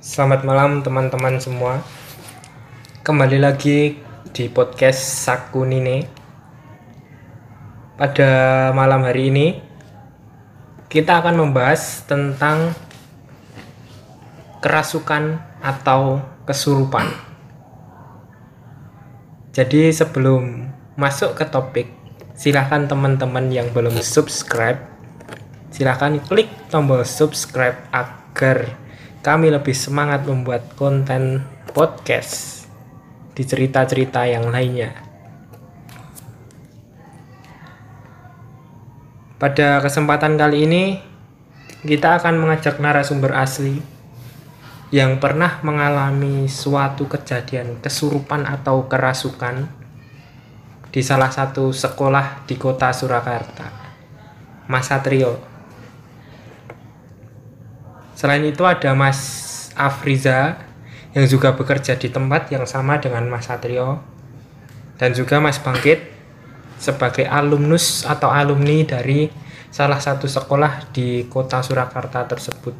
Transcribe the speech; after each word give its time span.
Selamat 0.00 0.48
malam 0.48 0.80
teman-teman 0.80 1.36
semua. 1.36 1.84
Kembali 3.04 3.36
lagi 3.36 4.00
di 4.32 4.48
podcast 4.48 4.96
Sakunine. 4.96 6.08
Pada 8.00 8.32
malam 8.72 9.04
hari 9.04 9.28
ini 9.28 9.60
kita 10.88 11.20
akan 11.20 11.44
membahas 11.44 12.00
tentang 12.08 12.72
kerasukan 14.64 15.36
atau 15.60 16.24
kesurupan. 16.48 17.04
Jadi 19.52 19.92
sebelum 19.92 20.64
masuk 20.96 21.36
ke 21.36 21.44
topik, 21.44 21.92
silahkan 22.32 22.88
teman-teman 22.88 23.52
yang 23.52 23.68
belum 23.76 24.00
subscribe, 24.00 24.80
silahkan 25.68 26.16
klik 26.24 26.48
tombol 26.72 27.04
subscribe 27.04 27.76
agar 27.92 28.80
kami 29.20 29.52
lebih 29.52 29.76
semangat 29.76 30.24
membuat 30.24 30.72
konten 30.80 31.44
podcast 31.76 32.64
di 33.36 33.44
cerita-cerita 33.44 34.24
yang 34.24 34.48
lainnya. 34.48 34.96
Pada 39.36 39.80
kesempatan 39.84 40.40
kali 40.40 40.64
ini, 40.64 40.84
kita 41.84 42.20
akan 42.20 42.36
mengajak 42.40 42.76
narasumber 42.80 43.36
asli 43.36 43.80
yang 44.92 45.16
pernah 45.16 45.60
mengalami 45.64 46.48
suatu 46.48 47.08
kejadian 47.08 47.80
kesurupan 47.80 48.44
atau 48.44 48.84
kerasukan 48.88 49.68
di 50.90 51.00
salah 51.04 51.30
satu 51.30 51.70
sekolah 51.70 52.44
di 52.44 52.58
kota 52.58 52.90
Surakarta. 52.90 53.68
Mas 54.66 54.88
Satrio. 54.90 55.49
Selain 58.20 58.44
itu 58.44 58.60
ada 58.68 58.92
Mas 58.92 59.16
Afriza 59.72 60.60
yang 61.16 61.24
juga 61.24 61.56
bekerja 61.56 61.96
di 61.96 62.12
tempat 62.12 62.52
yang 62.52 62.68
sama 62.68 63.00
dengan 63.00 63.24
Mas 63.32 63.48
Satrio 63.48 63.96
dan 65.00 65.16
juga 65.16 65.40
Mas 65.40 65.56
Bangkit 65.56 66.04
sebagai 66.76 67.24
alumnus 67.24 68.04
atau 68.04 68.28
alumni 68.28 68.84
dari 68.84 69.32
salah 69.72 69.96
satu 69.96 70.28
sekolah 70.28 70.92
di 70.92 71.24
kota 71.32 71.64
Surakarta 71.64 72.28
tersebut. 72.28 72.76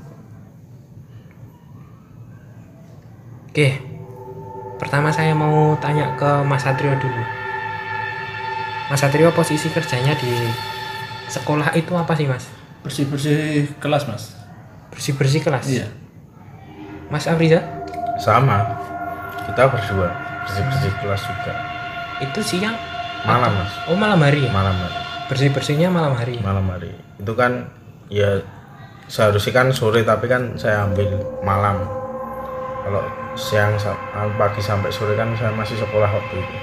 Oke, 3.48 3.80
pertama 4.76 5.08
saya 5.08 5.32
mau 5.32 5.72
tanya 5.80 6.20
ke 6.20 6.44
Mas 6.44 6.68
Satrio 6.68 6.92
dulu. 7.00 7.24
Mas 8.92 9.00
Satrio 9.00 9.32
posisi 9.32 9.72
kerjanya 9.72 10.12
di 10.20 10.52
sekolah 11.32 11.72
itu 11.80 11.96
apa 11.96 12.12
sih 12.12 12.28
Mas? 12.28 12.60
bersih-bersih 12.80 13.76
kelas 13.76 14.08
mas 14.08 14.39
Bersih-bersih 15.00 15.40
kelas? 15.40 15.64
iya 15.64 15.88
Mas 17.08 17.24
Afriza? 17.24 17.64
sama 18.20 18.68
kita 19.48 19.64
berdua 19.64 20.12
bersih 20.44 20.60
bersih 20.62 20.92
kelas 20.94 21.22
juga 21.24 21.52
Itu 22.20 22.40
siang? 22.44 22.76
malam 23.24 23.48
mas 23.50 23.72
Oh 23.88 23.96
malam 23.96 24.20
hari. 24.20 24.44
malam 24.46 24.76
hari 24.76 24.96
Bersih-bersihnya 25.26 25.88
malam 25.88 26.12
hari. 26.12 26.36
malam 26.40 26.68
hari 26.68 26.92
itu 27.16 27.32
kan 27.32 27.72
ya 28.08 28.44
seharusnya 29.06 29.52
kan 29.54 29.66
sore 29.72 30.02
tapi 30.02 30.28
kan 30.28 30.52
saya 30.54 30.84
ambil 30.84 31.16
malam 31.40 31.80
kalau 32.80 33.00
siang 33.32 33.72
pagi 34.36 34.60
sampai 34.60 34.92
sore 34.92 35.16
kan 35.16 35.32
saya 35.34 35.48
masih 35.50 35.76
sekolah 35.76 36.08
waktu 36.08 36.36
itu 36.36 36.56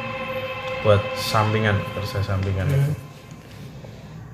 buat 0.81 1.01
sampingan 1.15 1.73
kerja 1.95 2.21
sampingan 2.21 2.69
itu 2.69 2.93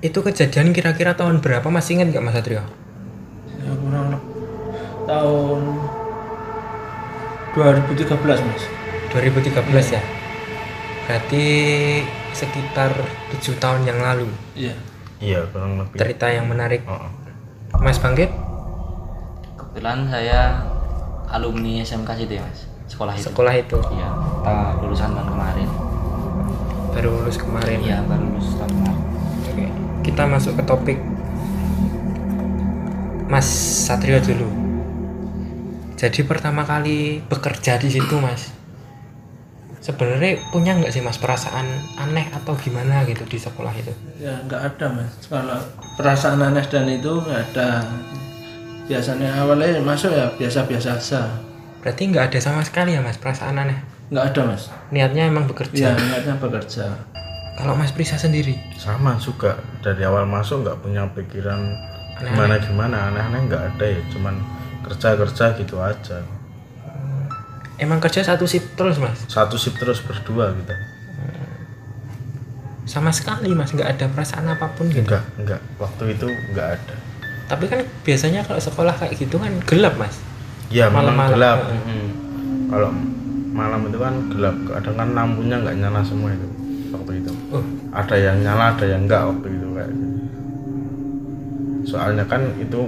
Itu 0.02 0.20
kejadian 0.20 0.76
kira-kira 0.76 1.16
tahun 1.16 1.40
berapa 1.40 1.64
masih 1.64 1.96
ingat 1.96 2.12
nggak 2.12 2.20
Mas 2.22 2.36
Satrio? 2.36 2.60
Tahun 5.04 5.60
2013 7.54 8.08
mas 8.24 8.64
2013 9.14 9.94
ya. 9.94 10.02
Berarti 11.04 11.44
sekitar 12.34 12.90
tujuh 13.30 13.54
tahun 13.62 13.86
yang 13.86 14.02
lalu. 14.02 14.26
iya 14.58 14.74
iya 15.22 15.38
kurang 15.52 15.78
lebih 15.78 15.94
Cerita 15.94 16.26
yang 16.26 16.50
menarik. 16.50 16.82
Oh, 16.88 16.98
oh. 16.98 17.10
Mas 17.78 18.00
Bangkit? 18.00 18.32
Kebetulan 19.54 20.10
saya 20.10 20.66
alumni 21.30 21.78
SMK 21.78 22.10
situ 22.18 22.32
ya 22.38 22.42
mas, 22.42 22.66
sekolah 22.90 23.12
itu. 23.14 23.24
Sekolah 23.30 23.54
itu 23.54 23.78
Iya, 23.94 24.08
kita 24.10 24.54
lulusan 24.82 25.10
tahun 25.14 25.28
kemarin. 25.30 25.68
baru 26.94 27.08
lulus 27.10 27.36
kemarin. 27.38 27.78
Iya, 27.82 27.98
baru 28.06 28.22
lulus 28.34 28.48
tahun 28.54 28.70
kemarin. 28.72 29.00
Oke. 29.44 29.66
Kita 30.02 30.22
masuk 30.26 30.52
ke 30.58 30.62
topik 30.64 30.98
Mas 33.26 33.46
Satrio 33.86 34.18
dulu. 34.18 34.63
Jadi 36.04 36.20
pertama 36.28 36.68
kali 36.68 37.24
bekerja 37.32 37.80
di 37.80 37.88
situ, 37.88 38.20
Mas. 38.20 38.52
Sebenarnya 39.80 40.36
punya 40.52 40.76
nggak 40.76 40.92
sih 40.92 41.00
Mas 41.00 41.16
perasaan 41.16 41.64
aneh 41.96 42.28
atau 42.28 42.52
gimana 42.60 43.08
gitu 43.08 43.24
di 43.24 43.40
sekolah 43.40 43.72
itu? 43.72 43.88
ya 44.20 44.36
nggak 44.44 44.60
ada 44.76 44.86
mas. 44.92 45.12
Kalau 45.32 45.56
perasaan 45.96 46.44
aneh 46.44 46.64
dan 46.68 46.88
itu 46.92 47.08
nggak 47.08 47.40
ada. 47.56 47.84
Biasanya 48.84 49.32
awalnya 49.40 49.80
masuk 49.80 50.12
ya 50.12 50.28
biasa-biasa 50.36 51.00
saja 51.00 51.24
Berarti 51.80 52.12
nggak 52.12 52.32
ada 52.32 52.38
sama 52.40 52.60
sekali 52.60 52.92
ya 52.92 53.00
Mas 53.00 53.16
perasaan 53.16 53.56
aneh. 53.56 53.80
nggak 54.12 54.24
ada 54.32 54.40
mas. 54.44 54.68
Niatnya 54.92 55.28
emang 55.28 55.48
ya 55.48 55.50
bekerja. 55.56 55.88
niatnya 55.96 56.36
bekerja. 56.36 56.84
Kalau 57.56 57.72
Mas 57.76 57.96
Prisa 57.96 58.20
sendiri, 58.20 58.60
sama 58.76 59.16
juga. 59.16 59.56
Dari 59.80 60.04
awal 60.04 60.28
masuk 60.28 60.68
nggak 60.68 60.84
punya 60.84 61.08
pikiran 61.16 61.60
gimana 62.20 62.60
gimana 62.60 62.96
aneh-aneh 63.08 63.40
nggak 63.48 63.62
ada 63.72 63.86
ya 63.88 64.00
cuman 64.12 64.36
kerja 64.84 65.08
kerja 65.14 65.44
gitu 65.54 65.76
aja 65.76 66.20
emang 67.76 67.98
kerja 67.98 68.22
satu 68.22 68.44
shift 68.44 68.72
terus 68.74 68.96
Mas. 68.96 69.18
satu 69.26 69.56
shift 69.56 69.76
terus 69.76 69.98
berdua 70.00 70.52
kita 70.54 70.74
Sama 72.84 73.08
sekali 73.08 73.48
Mas 73.50 73.72
nggak 73.72 73.90
ada 73.90 74.06
perasaan 74.06 74.44
apa 74.46 74.68
pun 74.70 74.86
gitu. 74.86 75.00
enggak 75.02 75.24
enggak 75.36 75.60
waktu 75.76 76.04
itu 76.12 76.28
enggak 76.28 76.76
ada 76.76 76.94
Tapi 77.46 77.64
kan 77.66 77.80
biasanya 78.02 78.40
kalau 78.40 78.56
sekolah 78.58 78.92
kayak 78.94 79.16
gitu 79.16 79.36
kan 79.36 79.52
gelap 79.64 79.96
Mas. 79.96 80.20
ya 80.68 80.86
memang 80.86 81.08
Malam-malam. 81.08 81.32
gelap 81.32 81.58
Heeh. 81.64 82.06
kalau 82.66 82.90
malam 83.50 83.80
itu 83.84 83.96
kan 83.96 84.14
gelap 84.28 84.56
kadang 84.68 84.96
kan 84.96 85.08
lampunya 85.12 85.56
nggak 85.56 85.76
nyala 85.76 86.00
semua 86.02 86.28
itu 86.30 86.48
waktu 86.90 87.12
itu 87.18 87.32
Oh, 87.50 87.62
ada 87.90 88.16
yang 88.16 88.36
nyala 88.38 88.64
ada 88.70 88.84
yang 88.84 89.02
enggak 89.02 89.22
waktu 89.24 89.48
itu 89.48 89.66
kayak 89.70 89.90
gitu. 89.90 90.06
soalnya 91.86 92.24
kan 92.24 92.40
itu 92.58 92.80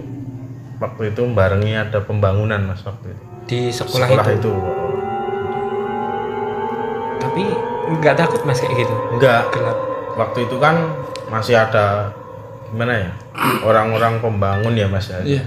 waktu 0.77 1.03
itu 1.13 1.23
barengi 1.33 1.73
ada 1.77 1.99
pembangunan 2.05 2.61
mas 2.63 2.85
waktu 2.85 3.13
itu. 3.13 3.25
Di 3.47 3.61
sekolah, 3.71 4.09
sekolah 4.11 4.27
itu. 4.35 4.51
itu 4.51 4.55
Tapi 7.23 7.43
nggak 8.01 8.17
takut 8.19 8.43
Mas 8.43 8.59
kayak 8.59 8.75
gitu. 8.83 8.95
enggak 9.15 9.47
Gelap. 9.55 9.79
waktu 10.17 10.39
itu 10.49 10.57
kan 10.59 10.75
masih 11.31 11.55
ada 11.55 12.11
gimana 12.73 12.99
ya 12.99 13.11
orang-orang 13.63 14.19
pembangun 14.19 14.75
ya 14.75 14.87
mas 14.91 15.07
ya? 15.13 15.21
Iya. 15.23 15.45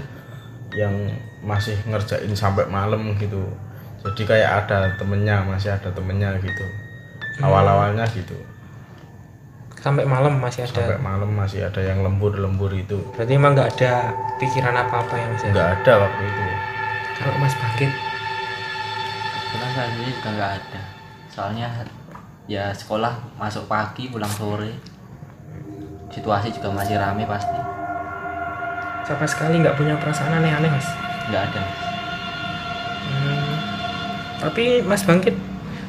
Yang 0.72 0.94
masih 1.44 1.76
ngerjain 1.88 2.32
sampai 2.32 2.64
malam 2.70 3.12
gitu. 3.18 3.42
Jadi 4.00 4.22
kayak 4.24 4.64
ada 4.64 4.96
temennya 4.96 5.44
masih 5.44 5.76
ada 5.76 5.92
temennya 5.92 6.32
gitu. 6.40 6.64
Awal-awalnya 7.40 8.04
gitu 8.12 8.36
Sampai 9.80 10.04
malam 10.04 10.36
masih 10.36 10.68
ada. 10.68 10.76
sampai 10.76 11.00
malam 11.00 11.32
masih 11.32 11.64
ada 11.64 11.80
yang 11.80 12.04
lembur-lembur 12.04 12.68
itu 12.70 13.00
Berarti 13.16 13.32
emang 13.32 13.56
nggak 13.56 13.80
ada 13.80 14.12
pikiran 14.36 14.76
apa-apa 14.76 15.14
ya 15.16 15.26
Mas 15.26 15.40
ya? 15.40 15.50
nggak 15.50 15.68
ada 15.80 15.92
waktu 16.04 16.22
itu 16.22 16.42
Kalau 17.16 17.34
Mas 17.36 17.54
Bangkit, 17.54 17.90
Kebetulan 17.90 19.70
saya 19.72 19.88
sendiri 19.88 20.10
juga 20.14 20.30
nggak 20.30 20.52
ada. 20.56 20.80
Soalnya 21.28 21.68
ya 22.46 22.64
sekolah 22.70 23.12
masuk 23.36 23.64
pagi, 23.66 24.08
pulang 24.08 24.30
sore. 24.30 24.72
Situasi 26.08 26.50
juga 26.50 26.68
masih 26.70 26.96
rame 26.96 27.24
pasti. 27.24 27.58
sama 29.02 29.26
sekali 29.26 29.58
nggak 29.58 29.74
punya 29.74 29.98
perasaan 29.98 30.38
aneh-aneh 30.38 30.70
Mas. 30.70 30.86
Nggak 31.26 31.42
ada. 31.44 31.60
Mas. 31.60 31.76
Hmm. 33.10 33.54
Tapi 34.40 34.64
Mas 34.80 35.02
Bangkit 35.02 35.34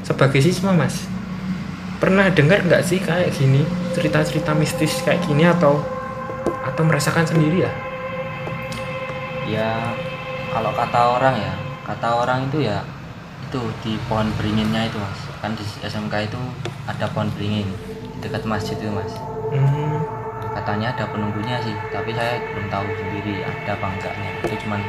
sebagai 0.02 0.42
siswa 0.42 0.74
Mas 0.74 1.06
pernah 2.01 2.25
dengar 2.33 2.65
nggak 2.65 2.81
sih 2.81 2.98
kayak 3.00 3.30
gini 3.31 3.62
cerita-cerita 3.94 4.51
mistis 4.57 5.06
kayak 5.06 5.21
gini 5.24 5.45
atau 5.45 5.77
atau 6.65 6.81
merasakan 6.81 7.24
sendiri 7.24 7.63
ya? 7.63 7.71
Ya 9.45 9.94
kalau 10.50 10.71
kata 10.71 11.01
orang 11.19 11.36
ya, 11.38 11.53
kata 11.83 12.07
orang 12.18 12.50
itu 12.50 12.65
ya 12.65 12.81
itu 13.45 13.62
di 13.83 14.00
pohon 14.07 14.31
beringinnya 14.36 14.88
itu 14.88 14.98
mas. 14.98 15.19
Kan 15.39 15.53
di 15.53 15.63
SMK 15.83 16.13
itu 16.25 16.39
ada 16.86 17.06
pohon 17.12 17.30
beringin 17.36 17.68
di 18.13 18.18
dekat 18.19 18.44
masjid 18.45 18.75
itu 18.75 18.89
mas. 18.89 19.13
Hmm. 19.51 20.00
katanya 20.51 20.92
ada 20.92 21.07
penunggunya 21.07 21.59
sih 21.59 21.71
tapi 21.92 22.12
saya 22.12 22.36
belum 22.51 22.68
tahu 22.68 22.83
sendiri 22.92 23.39
ada 23.39 23.71
apa 23.71 23.88
enggaknya 23.88 24.30
itu 24.42 24.56
cuman 24.63 24.81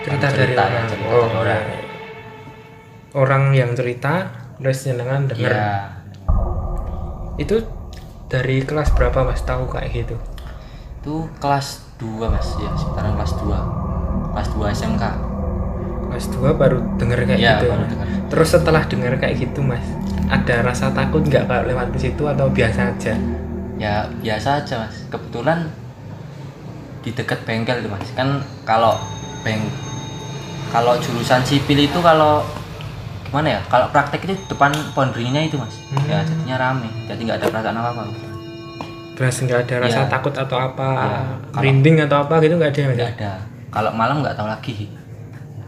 Cerita, 0.00 0.26
cuman 0.30 0.38
dari 0.38 0.54
ya, 0.54 0.62
orang. 0.62 0.86
cerita 0.86 1.10
Oh, 1.10 1.26
dari 1.26 1.34
orang 1.34 1.62
ya. 1.66 1.78
Orang 3.12 3.44
yang 3.50 3.70
cerita 3.74 4.14
terus 4.56 4.78
jenengan 4.82 5.26
dengar. 5.26 5.50
iya 5.50 5.70
Itu 7.40 7.64
dari 8.28 8.60
kelas 8.60 8.92
berapa 8.92 9.24
Mas? 9.24 9.40
Tahu 9.40 9.66
kayak 9.66 9.90
gitu? 9.96 10.16
itu 11.00 11.24
kelas 11.40 11.80
2 11.96 12.28
mas. 12.28 12.44
Ya 12.60 12.68
sekitaran 12.76 13.16
kelas 13.16 13.32
2 13.40 13.56
kelas 14.30 14.48
2 14.52 14.68
SMK 14.70 15.04
kelas 16.06 16.26
2 16.28 16.52
baru 16.52 16.76
denger 17.00 17.24
kayak 17.24 17.40
Iya, 17.40 17.52
gitu. 17.56 17.66
baru 17.72 17.84
denger. 17.88 18.06
terus 18.28 18.48
setelah 18.52 18.82
denger 18.84 19.16
kayak 19.16 19.34
gitu 19.40 19.64
mas 19.64 19.80
ada 20.28 20.60
rasa 20.60 20.92
takut 20.92 21.24
nggak 21.24 21.48
kalau 21.48 21.64
lewat 21.64 21.88
di 21.90 21.98
situ 21.98 22.22
atau 22.22 22.52
biasa 22.52 22.92
aja? 22.92 23.16
Ya 23.80 24.04
biasa 24.12 24.60
aja 24.60 24.84
mas. 24.84 25.08
Kebetulan 25.08 25.72
di 27.00 27.10
dekat 27.10 27.48
bengkel 27.48 27.80
tuh 27.80 27.90
mas. 27.90 28.04
Kan 28.12 28.44
kalau 28.62 29.00
beng 29.40 29.64
kalau 30.68 31.00
jurusan 31.00 31.40
sipil 31.42 31.80
itu 31.80 31.96
kalau 31.98 32.44
gimana 33.30 33.48
ya 33.48 33.60
kalau 33.66 33.86
praktek 33.88 34.26
itu 34.26 34.34
depan 34.46 34.74
pohon 34.90 35.08
beringinnya 35.10 35.42
itu 35.44 35.54
mas 35.54 35.78
Hmm. 35.86 36.02
ya 36.04 36.18
jadinya 36.20 36.56
rame 36.58 36.90
jadi 37.06 37.20
nggak 37.22 37.36
ada 37.38 37.46
perasaan 37.48 37.76
apa 37.76 37.90
apa 37.92 38.02
Beras 39.14 39.36
nggak 39.36 39.60
ada 39.62 39.74
rasa 39.84 40.00
Iya. 40.00 40.08
takut 40.08 40.32
atau 40.32 40.56
apa. 40.58 40.88
Kalau- 40.96 41.60
merinding 41.60 42.00
atau 42.00 42.24
apa 42.24 42.40
gitu 42.40 42.56
nggak 42.56 42.72
ada 42.72 42.80
mas 42.82 42.96
nggak 42.96 43.12
ada 43.14 43.32
kalau 43.70 43.90
malam 43.92 44.16
nggak 44.18 44.34
tahu 44.34 44.48
lagi 44.48 44.88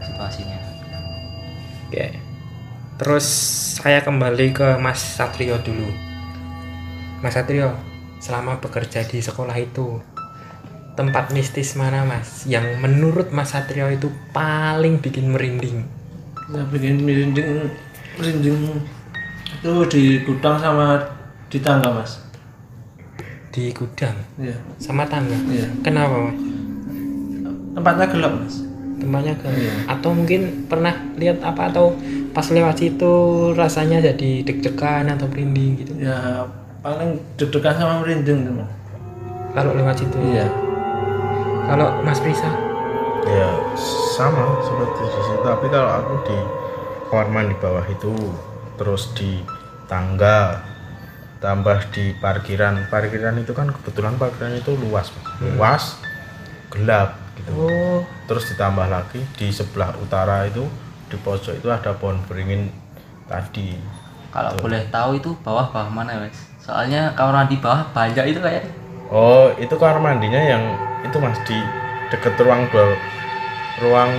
situasinya 0.00 0.58
Oke. 1.86 2.06
Terus 2.94 3.26
saya 3.76 4.00
kembali 4.00 4.46
ke 4.50 4.78
Mas 4.78 4.96
Satrio 4.96 5.58
dulu. 5.58 5.92
Mas 7.20 7.36
Satrio, 7.36 7.76
selama 8.16 8.56
bekerja 8.56 9.04
di 9.04 9.18
sekolah 9.18 9.52
itu, 9.54 10.00
tempat 10.92 11.30
mistis 11.30 11.74
mana 11.74 12.02
Mas 12.02 12.46
yang 12.46 12.78
menurut 12.78 13.28
Mas 13.28 13.52
Satrio 13.52 13.86
itu 13.88 14.06
paling 14.30 14.98
bikin 14.98 15.28
merinding? 15.28 15.84
Ya 16.50 16.62
bikin 16.68 17.06
merinding 17.06 17.70
merinding 18.18 18.58
itu 19.62 19.72
di 19.86 20.02
gudang 20.26 20.58
sama 20.58 20.98
di 21.46 21.58
tangga 21.62 21.92
mas. 21.92 22.18
Di 23.52 23.70
gudang 23.70 24.16
Iya. 24.40 24.56
sama 24.80 25.06
tangga. 25.06 25.36
Iya. 25.46 25.68
Kenapa 25.84 26.16
Mas? 26.18 26.34
Tempatnya 27.72 28.06
gelap 28.10 28.32
mas. 28.42 28.56
Tempatnya 28.98 29.34
ke 29.38 29.48
Iya. 29.48 29.74
atau 29.86 30.10
mungkin 30.10 30.66
pernah 30.66 30.94
lihat 31.14 31.38
apa 31.44 31.68
atau 31.70 31.94
pas 32.32 32.48
lewat 32.48 32.80
situ 32.80 33.12
rasanya 33.52 34.00
jadi 34.00 34.42
deg-degan 34.42 35.06
atau 35.06 35.28
merinding 35.28 35.84
gitu. 35.84 35.92
Ya 36.00 36.42
paling 36.80 37.20
deg-degan 37.36 37.76
sama 37.76 38.00
merinding 38.02 38.48
teman. 38.48 38.66
Kalau 39.52 39.76
lewat 39.76 40.00
situ. 40.00 40.16
Iya. 40.32 40.48
Kalau 41.68 42.02
Mas 42.02 42.18
Prisa 42.18 42.50
ya 43.26 43.50
sama 44.16 44.58
seperti 44.62 45.02
di 45.06 45.20
situ 45.22 45.40
tapi 45.46 45.66
kalau 45.70 45.90
aku 46.02 46.14
di 46.26 46.38
kamar 47.08 47.28
mandi 47.30 47.54
bawah 47.60 47.86
itu 47.86 48.14
terus 48.80 49.12
di 49.14 49.44
tangga 49.86 50.72
tambah 51.42 51.90
di 51.90 52.14
parkiran. 52.22 52.86
Parkiran 52.86 53.34
itu 53.42 53.50
kan 53.50 53.68
kebetulan 53.74 54.14
parkiran 54.14 54.54
itu 54.54 54.78
luas 54.78 55.10
Mas. 55.10 55.26
luas 55.42 55.84
gelap 56.70 57.18
gitu. 57.36 57.50
Oh, 57.58 58.00
terus 58.30 58.46
ditambah 58.54 58.86
lagi 58.86 59.20
di 59.34 59.50
sebelah 59.50 59.90
utara 59.98 60.46
itu 60.46 60.62
di 61.10 61.18
pojok 61.18 61.58
itu 61.58 61.68
ada 61.68 61.92
pohon 61.98 62.22
beringin 62.30 62.70
tadi. 63.26 63.76
Kalau 64.32 64.56
boleh 64.56 64.88
tahu 64.88 65.20
itu 65.20 65.36
bawah 65.44 65.68
bawah 65.68 65.90
mana 65.92 66.24
mas? 66.24 66.38
Soalnya 66.62 67.12
kamar 67.12 67.44
mandi 67.44 67.58
bawah 67.60 67.90
banyak 67.92 68.32
itu 68.32 68.40
kayak 68.40 68.64
oh 69.12 69.52
itu 69.60 69.74
kamar 69.76 70.00
mandinya 70.00 70.40
yang 70.40 70.62
itu 71.04 71.18
mas 71.20 71.36
di 71.44 71.58
deket 72.12 72.36
ruang 72.44 72.68
dua 72.68 72.92
ruang 73.80 74.12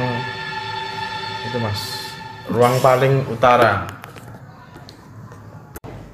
itu 1.45 1.57
mas. 1.61 1.81
Ruang 2.49 2.81
paling 2.81 3.21
utara. 3.29 3.85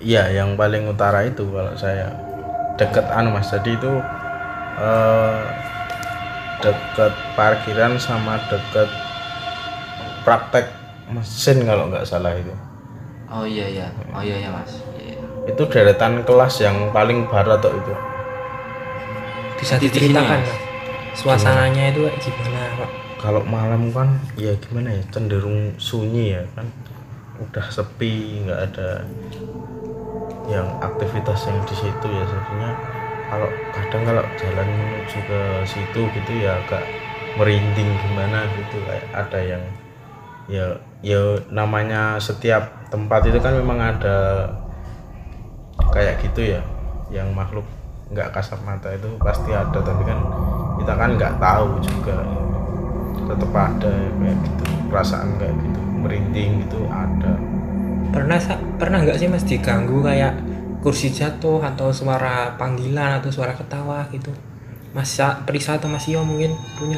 Iya 0.03 0.27
yang 0.43 0.59
paling 0.59 0.91
utara 0.91 1.23
itu 1.23 1.47
kalau 1.47 1.71
saya. 1.79 2.11
Deket 2.75 3.07
anu 3.07 3.31
mas. 3.31 3.47
Jadi 3.47 3.79
itu 3.79 3.91
eh, 4.75 5.41
deket 6.59 7.15
parkiran 7.39 7.95
sama 7.95 8.35
deket 8.51 8.91
praktek 10.27 10.67
mesin 11.15 11.63
kalau 11.63 11.87
nggak 11.87 12.03
salah 12.03 12.35
itu. 12.35 12.51
Oh 13.31 13.47
iya 13.47 13.71
iya. 13.71 13.87
Oh 14.11 14.19
iya 14.19 14.35
iya 14.35 14.49
mas. 14.51 14.83
Iya, 14.99 15.15
iya. 15.15 15.55
itu 15.55 15.63
deretan 15.71 16.27
kelas 16.27 16.59
yang 16.59 16.91
paling 16.91 17.23
barat 17.31 17.63
tuh 17.63 17.71
itu. 17.71 17.93
Bisa 19.59 19.75
diceritakan 19.79 20.43
Mas. 20.43 20.68
Suasananya 21.19 21.91
itu 21.91 22.07
kayak 22.07 22.19
gimana 22.23 22.79
Pak? 22.79 23.09
kalau 23.19 23.43
malam 23.43 23.91
kan 23.91 24.15
ya 24.39 24.55
gimana 24.63 24.95
ya 24.95 25.03
cenderung 25.11 25.75
sunyi 25.75 26.39
ya 26.39 26.43
kan. 26.55 26.65
Udah 27.39 27.67
sepi 27.67 28.47
nggak 28.47 28.59
ada 28.71 29.03
yang 30.47 30.65
aktivitas 30.79 31.51
yang 31.51 31.59
di 31.67 31.75
situ 31.75 32.07
ya. 32.07 32.23
Jadinya 32.23 32.71
kalau 33.27 33.49
kadang 33.75 34.03
kalau 34.07 34.23
jalan 34.39 34.67
menuju 34.71 35.19
ke 35.27 35.41
situ 35.67 36.01
gitu 36.15 36.31
ya 36.39 36.63
agak 36.63 36.87
merinding 37.35 37.91
gimana 38.07 38.47
gitu. 38.55 38.79
Kayak 38.87 39.07
ada 39.11 39.39
yang 39.43 39.63
ya 40.49 40.65
ya 41.03 41.21
namanya 41.51 42.17
setiap 42.17 42.87
tempat 42.87 43.27
itu 43.27 43.37
kan 43.43 43.53
memang 43.59 43.99
ada 43.99 44.47
kayak 45.91 46.23
gitu 46.23 46.55
ya. 46.55 46.63
Yang 47.11 47.35
makhluk 47.35 47.67
nggak 48.09 48.31
kasat 48.31 48.57
mata 48.63 48.89
itu 48.89 49.05
pasti 49.21 49.53
ada 49.53 49.79
tapi 49.85 50.01
kan 50.01 50.17
kita 50.89 51.05
kan 51.05 51.13
nggak 51.21 51.37
tahu 51.37 51.77
juga 51.85 52.17
tetap 53.29 53.51
ada 53.53 53.93
kayak 53.93 54.37
gitu 54.41 54.65
perasaan 54.89 55.37
kayak 55.37 55.53
gitu 55.61 55.81
merinding 56.01 56.65
gitu 56.65 56.81
ada 56.89 57.37
Pernah 58.09 58.41
pernah 58.81 59.05
nggak 59.05 59.21
sih 59.21 59.29
Mas 59.29 59.45
diganggu 59.45 60.01
kayak 60.01 60.33
kursi 60.81 61.13
jatuh 61.13 61.61
atau 61.61 61.93
suara 61.93 62.57
panggilan 62.57 63.21
atau 63.21 63.29
suara 63.29 63.53
ketawa 63.53 64.09
gitu? 64.09 64.33
Mas 64.97 65.13
Sa- 65.13 65.45
Prisa 65.45 65.77
atau 65.77 65.85
Mas 65.93 66.09
Yo 66.09 66.25
mungkin 66.25 66.57
punya? 66.73 66.97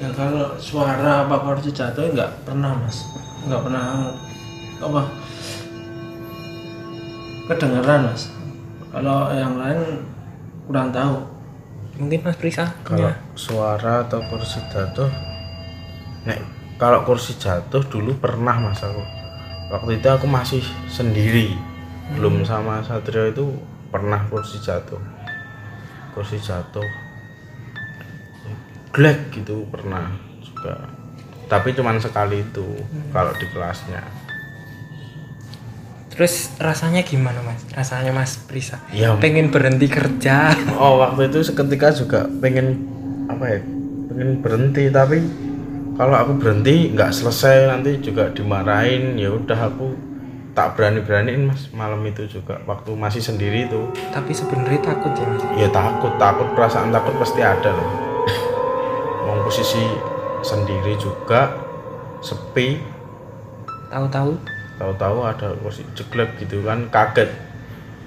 Ya 0.00 0.08
kalau 0.16 0.56
suara 0.56 1.28
apa 1.28 1.36
kursi 1.44 1.68
jatuh 1.68 2.16
nggak 2.16 2.48
pernah 2.48 2.72
mas. 2.80 3.12
Nggak 3.44 3.60
pernah 3.60 4.08
apa 4.80 5.00
kedengeran 7.52 8.08
mas. 8.08 8.32
Kalau 8.88 9.28
yang 9.36 9.60
lain 9.60 10.00
kurang 10.64 10.88
tahu. 10.96 11.37
Mungkin 11.98 12.22
Mas 12.22 12.38
Prisa 12.38 12.78
kalau 12.86 13.10
punya? 13.10 13.14
suara 13.34 14.06
atau 14.06 14.22
kursi 14.30 14.62
jatuh 14.70 15.10
nek 16.24 16.38
kalau 16.78 17.02
kursi 17.02 17.34
jatuh 17.34 17.82
dulu 17.90 18.14
pernah 18.22 18.54
mas 18.54 18.78
aku. 18.78 19.02
Waktu 19.68 19.98
itu 19.98 20.08
aku 20.08 20.30
masih 20.30 20.62
sendiri. 20.86 21.58
Belum 22.14 22.46
sama 22.46 22.80
Satrio 22.86 23.28
itu 23.28 23.50
pernah 23.90 24.22
kursi 24.30 24.62
jatuh. 24.62 25.02
Kursi 26.14 26.38
jatuh. 26.38 26.86
Glek 28.94 29.34
gitu 29.34 29.66
pernah 29.68 30.14
juga. 30.38 30.86
Tapi 31.50 31.74
cuman 31.74 31.98
sekali 31.98 32.46
itu 32.46 32.64
kalau 33.10 33.34
di 33.36 33.46
kelasnya 33.50 34.00
Terus 36.18 36.50
rasanya 36.58 37.06
gimana 37.06 37.38
Mas? 37.40 37.62
Rasanya 37.70 38.10
Mas 38.10 38.42
Prisa? 38.42 38.82
ya 38.90 39.14
Pengen 39.16 39.54
berhenti 39.54 39.86
kerja? 39.86 40.50
Oh 40.82 40.98
waktu 40.98 41.30
itu 41.30 41.46
seketika 41.46 41.94
juga 41.94 42.26
pengen 42.42 42.74
apa 43.30 43.44
ya 43.46 43.60
pengen 44.08 44.42
berhenti 44.42 44.90
tapi 44.90 45.22
kalau 45.94 46.14
aku 46.14 46.32
berhenti 46.38 46.90
nggak 46.90 47.14
selesai 47.14 47.70
nanti 47.70 47.98
juga 48.00 48.30
dimarahin 48.30 49.14
ya 49.14 49.30
udah 49.30 49.58
aku 49.68 49.94
tak 50.54 50.74
berani 50.74 51.06
beraniin 51.06 51.46
mas 51.46 51.70
malam 51.70 52.02
itu 52.02 52.26
juga 52.26 52.58
waktu 52.66 52.90
masih 52.94 53.22
sendiri 53.22 53.70
itu 53.70 53.78
Tapi 54.10 54.34
sebenarnya 54.34 54.80
takut 54.82 55.14
ya 55.14 55.26
Mas. 55.28 55.42
ya 55.54 55.68
takut 55.70 56.18
takut 56.18 56.50
perasaan 56.56 56.90
takut 56.90 57.14
pasti 57.14 57.46
ada 57.46 57.70
loh 57.70 57.90
mau 59.22 59.38
posisi 59.44 59.82
sendiri 60.40 60.98
juga 60.98 61.54
sepi 62.18 62.82
Tahu-tahu 63.86 64.57
tahu-tahu 64.78 65.26
ada 65.26 65.48
posisi 65.58 65.84
jeglek 65.98 66.38
gitu 66.38 66.62
kan 66.62 66.86
kaget. 66.88 67.28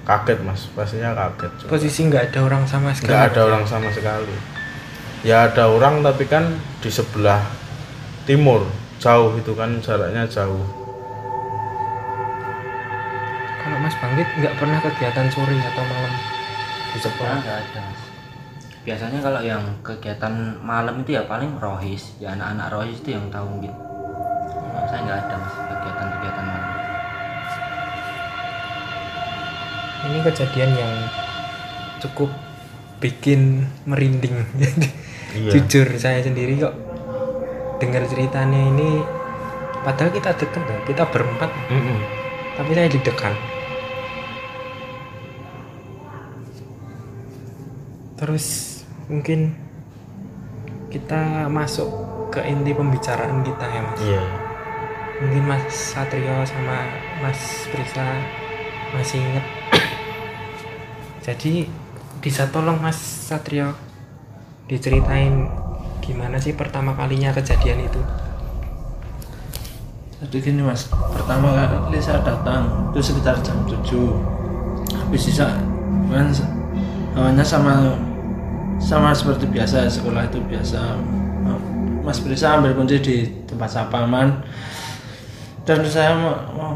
Kaget 0.02 0.38
mas. 0.42 0.66
Pastinya 0.72 1.14
kaget 1.14 1.52
juga. 1.62 1.68
posisi 1.70 2.00
nggak 2.08 2.32
ada 2.32 2.40
orang 2.48 2.64
sama 2.66 2.90
sekali. 2.96 3.12
nggak 3.12 3.24
ada 3.30 3.40
orang 3.46 3.64
sama 3.68 3.88
sekali. 3.92 4.34
Ya 5.22 5.46
ada 5.46 5.70
orang 5.70 6.02
tapi 6.02 6.26
kan 6.26 6.58
di 6.82 6.90
sebelah 6.90 7.44
timur. 8.26 8.66
Jauh 8.98 9.34
itu 9.38 9.52
kan 9.54 9.78
jaraknya 9.78 10.26
jauh. 10.26 10.62
Kalau 13.62 13.78
Mas 13.78 13.94
Bangkit 13.98 14.26
nggak 14.42 14.54
pernah 14.58 14.78
kegiatan 14.82 15.26
sore 15.30 15.54
atau 15.58 15.84
malam? 15.86 16.14
Di 16.92 16.98
sekolah? 16.98 17.36
nggak 17.42 17.58
ada 17.66 17.80
mas. 17.82 18.02
Biasanya 18.82 19.18
kalau 19.22 19.40
yang 19.42 19.62
kegiatan 19.86 20.34
malam 20.62 21.02
itu 21.06 21.14
ya 21.14 21.22
paling 21.30 21.58
rohis. 21.62 22.18
Ya 22.18 22.34
anak-anak 22.34 22.74
rohis 22.74 22.98
itu 23.02 23.14
yang 23.14 23.26
tahu 23.30 23.46
mungkin. 23.46 23.74
Saya 24.90 25.00
nggak 25.06 25.18
ada 25.26 25.34
mas 25.38 25.54
kegiatan-kegiatan 25.54 26.46
malam 26.46 26.82
Ini 30.12 30.20
kejadian 30.20 30.70
yang 30.76 30.92
cukup 32.04 32.28
bikin 33.00 33.64
merinding. 33.88 34.44
iya 35.32 35.48
Jujur 35.56 35.88
saya 35.96 36.20
sendiri 36.20 36.60
kok 36.60 36.76
dengar 37.80 38.04
ceritanya 38.04 38.60
ini 38.68 39.00
padahal 39.80 40.12
kita 40.12 40.36
deket 40.36 40.60
loh, 40.62 40.80
kita 40.84 41.08
berempat 41.08 41.48
Mm-mm. 41.72 41.98
tapi 42.60 42.70
saya 42.76 42.92
deg-degan. 42.92 43.34
Terus 48.20 48.46
mungkin 49.08 49.56
kita 50.92 51.48
masuk 51.48 51.88
ke 52.28 52.44
inti 52.44 52.76
pembicaraan 52.76 53.40
kita 53.40 53.64
ya 53.64 53.80
mas 53.80 54.00
iya 54.04 54.24
mungkin 55.20 55.42
mas 55.48 55.64
Satrio 55.72 56.44
sama 56.44 56.84
mas 57.24 57.68
Prisa 57.72 58.20
masih 58.92 59.20
inget 59.20 59.61
jadi 61.22 61.70
bisa 62.18 62.50
tolong 62.50 62.82
mas 62.82 62.98
Satrio 62.98 63.78
diceritain 64.66 65.46
gimana 66.02 66.42
sih 66.42 66.54
pertama 66.58 66.98
kalinya 66.98 67.30
kejadian 67.30 67.86
itu? 67.86 68.02
Jadi 70.22 70.36
gini 70.38 70.62
mas. 70.66 70.90
Pertama 70.90 71.54
kali 71.54 71.98
saya 72.02 72.22
datang 72.22 72.90
itu 72.90 72.98
sekitar 73.02 73.38
jam 73.42 73.58
7 73.66 73.86
habis 74.92 75.22
sisa 75.30 75.56
kan 76.12 76.28
awalnya 77.16 77.46
sama 77.46 77.96
sama 78.82 79.14
seperti 79.14 79.46
biasa 79.46 79.86
sekolah 79.86 80.26
itu 80.26 80.42
biasa. 80.42 80.98
Mas 82.02 82.18
Prisa 82.18 82.58
ambil 82.58 82.74
kunci 82.74 82.98
di 82.98 83.16
tempat 83.46 83.70
sapaman 83.70 84.42
dan 85.62 85.86
saya 85.86 86.18
mau, 86.18 86.34
mau 86.50 86.74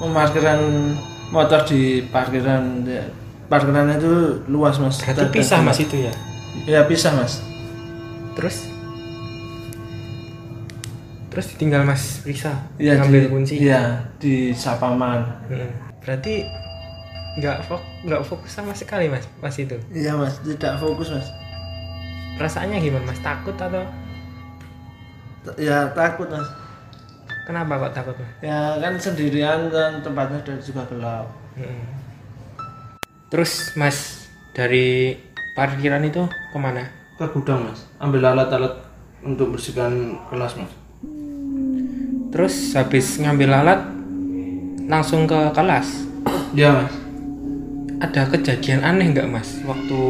memarkiran 0.00 0.96
motor 1.32 1.64
di 1.64 1.80
parkiran 2.06 2.84
ya, 2.84 3.02
parkiran 3.48 3.88
itu 3.90 4.12
luas 4.46 4.76
mas. 4.76 5.00
Berarti 5.00 5.32
pisah 5.32 5.58
mas 5.58 5.80
itu 5.80 5.96
ya? 5.98 6.12
Ya 6.68 6.80
pisah 6.84 7.12
mas. 7.12 7.40
Terus? 8.36 8.68
Terus 11.28 11.48
ditinggal 11.48 11.82
mas 11.82 12.20
Prisa 12.20 12.52
Iya, 12.76 13.00
ngambil 13.00 13.20
di- 13.24 13.30
kunci? 13.32 13.54
iya 13.58 14.04
di 14.20 14.52
sapaman. 14.52 15.24
Hmm. 15.48 15.72
berarti 15.98 16.44
nggak 17.32 17.64
fok 17.64 17.80
nggak 18.04 18.20
fokus 18.26 18.52
sama 18.52 18.74
sekali 18.74 19.08
mas 19.08 19.24
pas 19.40 19.54
itu? 19.54 19.80
Iya 19.88 20.12
mas 20.12 20.36
tidak 20.44 20.76
fokus 20.76 21.08
mas. 21.08 21.24
Perasaannya 22.36 22.78
gimana 22.78 23.08
mas? 23.08 23.20
Takut 23.20 23.56
atau? 23.56 23.80
T- 25.42 25.56
ya 25.58 25.88
takut 25.92 26.28
mas 26.28 26.44
kenapa 27.42 27.88
kok 27.88 27.92
takut 27.94 28.16
mas 28.16 28.32
ya 28.40 28.78
kan 28.78 28.94
sendirian 28.96 29.68
dan 29.68 30.00
tempatnya 30.00 30.40
dan 30.42 30.58
juga 30.58 30.82
gelap 30.88 31.26
Hmm. 31.52 31.84
terus 33.28 33.76
mas 33.76 34.24
dari 34.56 35.20
parkiran 35.52 36.00
itu 36.00 36.24
ke 36.24 36.56
mana? 36.56 36.88
Ke 37.20 37.28
gudang 37.28 37.68
mas. 37.68 37.84
Ambil 38.00 38.24
alat-alat 38.24 38.72
untuk 39.20 39.52
bersihkan 39.52 40.16
kelas 40.32 40.56
mas. 40.56 40.72
Terus 42.32 42.72
habis 42.72 43.20
ngambil 43.20 43.52
alat 43.52 43.80
langsung 44.88 45.28
ke 45.28 45.52
kelas? 45.52 46.08
Iya 46.56 46.72
mas. 46.72 46.94
Ada 48.00 48.32
kejadian 48.32 48.80
aneh 48.80 49.12
nggak 49.12 49.28
mas 49.28 49.60
waktu 49.62 50.00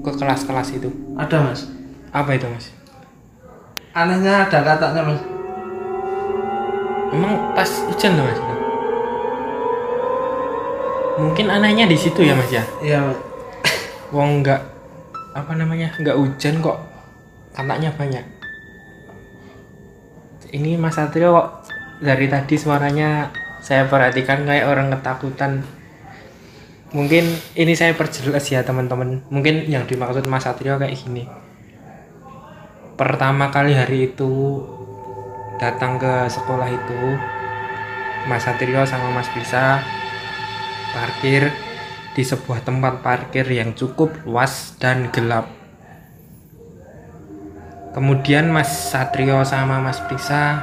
ke 0.00 0.10
kelas-kelas 0.16 0.80
itu? 0.80 0.88
Ada 1.16 1.44
mas. 1.44 1.68
Apa 2.08 2.40
itu 2.40 2.48
mas? 2.48 2.72
Anehnya 3.92 4.48
ada 4.48 4.60
katanya 4.64 5.12
mas 5.12 5.20
emang 7.12 7.54
pas 7.54 7.70
hujan 7.90 8.16
loh 8.18 8.24
mas? 8.24 8.40
Mungkin 11.16 11.46
anehnya 11.48 11.84
di 11.88 11.96
situ 11.96 12.24
ya 12.24 12.34
mas 12.34 12.50
ya? 12.50 12.64
Iya 12.82 13.00
wong 14.14 14.42
nggak 14.46 14.60
apa 15.36 15.52
namanya 15.58 15.92
nggak 16.00 16.16
hujan 16.16 16.64
kok 16.64 16.78
katanya 17.52 17.90
banyak. 17.92 18.24
Ini 20.46 20.78
Mas 20.78 20.94
Satrio 20.94 21.34
kok 21.34 21.48
dari 22.00 22.30
tadi 22.30 22.54
suaranya 22.54 23.34
saya 23.58 23.88
perhatikan 23.90 24.46
kayak 24.46 24.68
orang 24.70 24.94
ketakutan. 24.94 25.66
Mungkin 26.94 27.26
ini 27.58 27.72
saya 27.74 27.92
perjelas 27.98 28.46
ya 28.46 28.62
teman-teman. 28.62 29.26
Mungkin 29.28 29.66
yang 29.66 29.84
dimaksud 29.84 30.24
Mas 30.30 30.46
Satrio 30.46 30.78
kayak 30.78 30.94
gini. 30.94 31.26
Pertama 32.96 33.50
kali 33.52 33.76
hari 33.76 34.14
itu 34.14 34.62
datang 35.56 35.96
ke 35.96 36.28
sekolah 36.28 36.68
itu 36.68 37.00
Mas 38.28 38.44
Satrio 38.44 38.84
sama 38.84 39.12
Mas 39.12 39.30
Bisa 39.32 39.80
parkir 40.92 41.52
di 42.16 42.24
sebuah 42.24 42.64
tempat 42.64 43.04
parkir 43.04 43.44
yang 43.48 43.76
cukup 43.76 44.12
luas 44.24 44.72
dan 44.80 45.12
gelap. 45.12 45.46
Kemudian 47.92 48.52
Mas 48.52 48.92
Satrio 48.92 49.44
sama 49.44 49.80
Mas 49.80 50.00
Prisa 50.04 50.60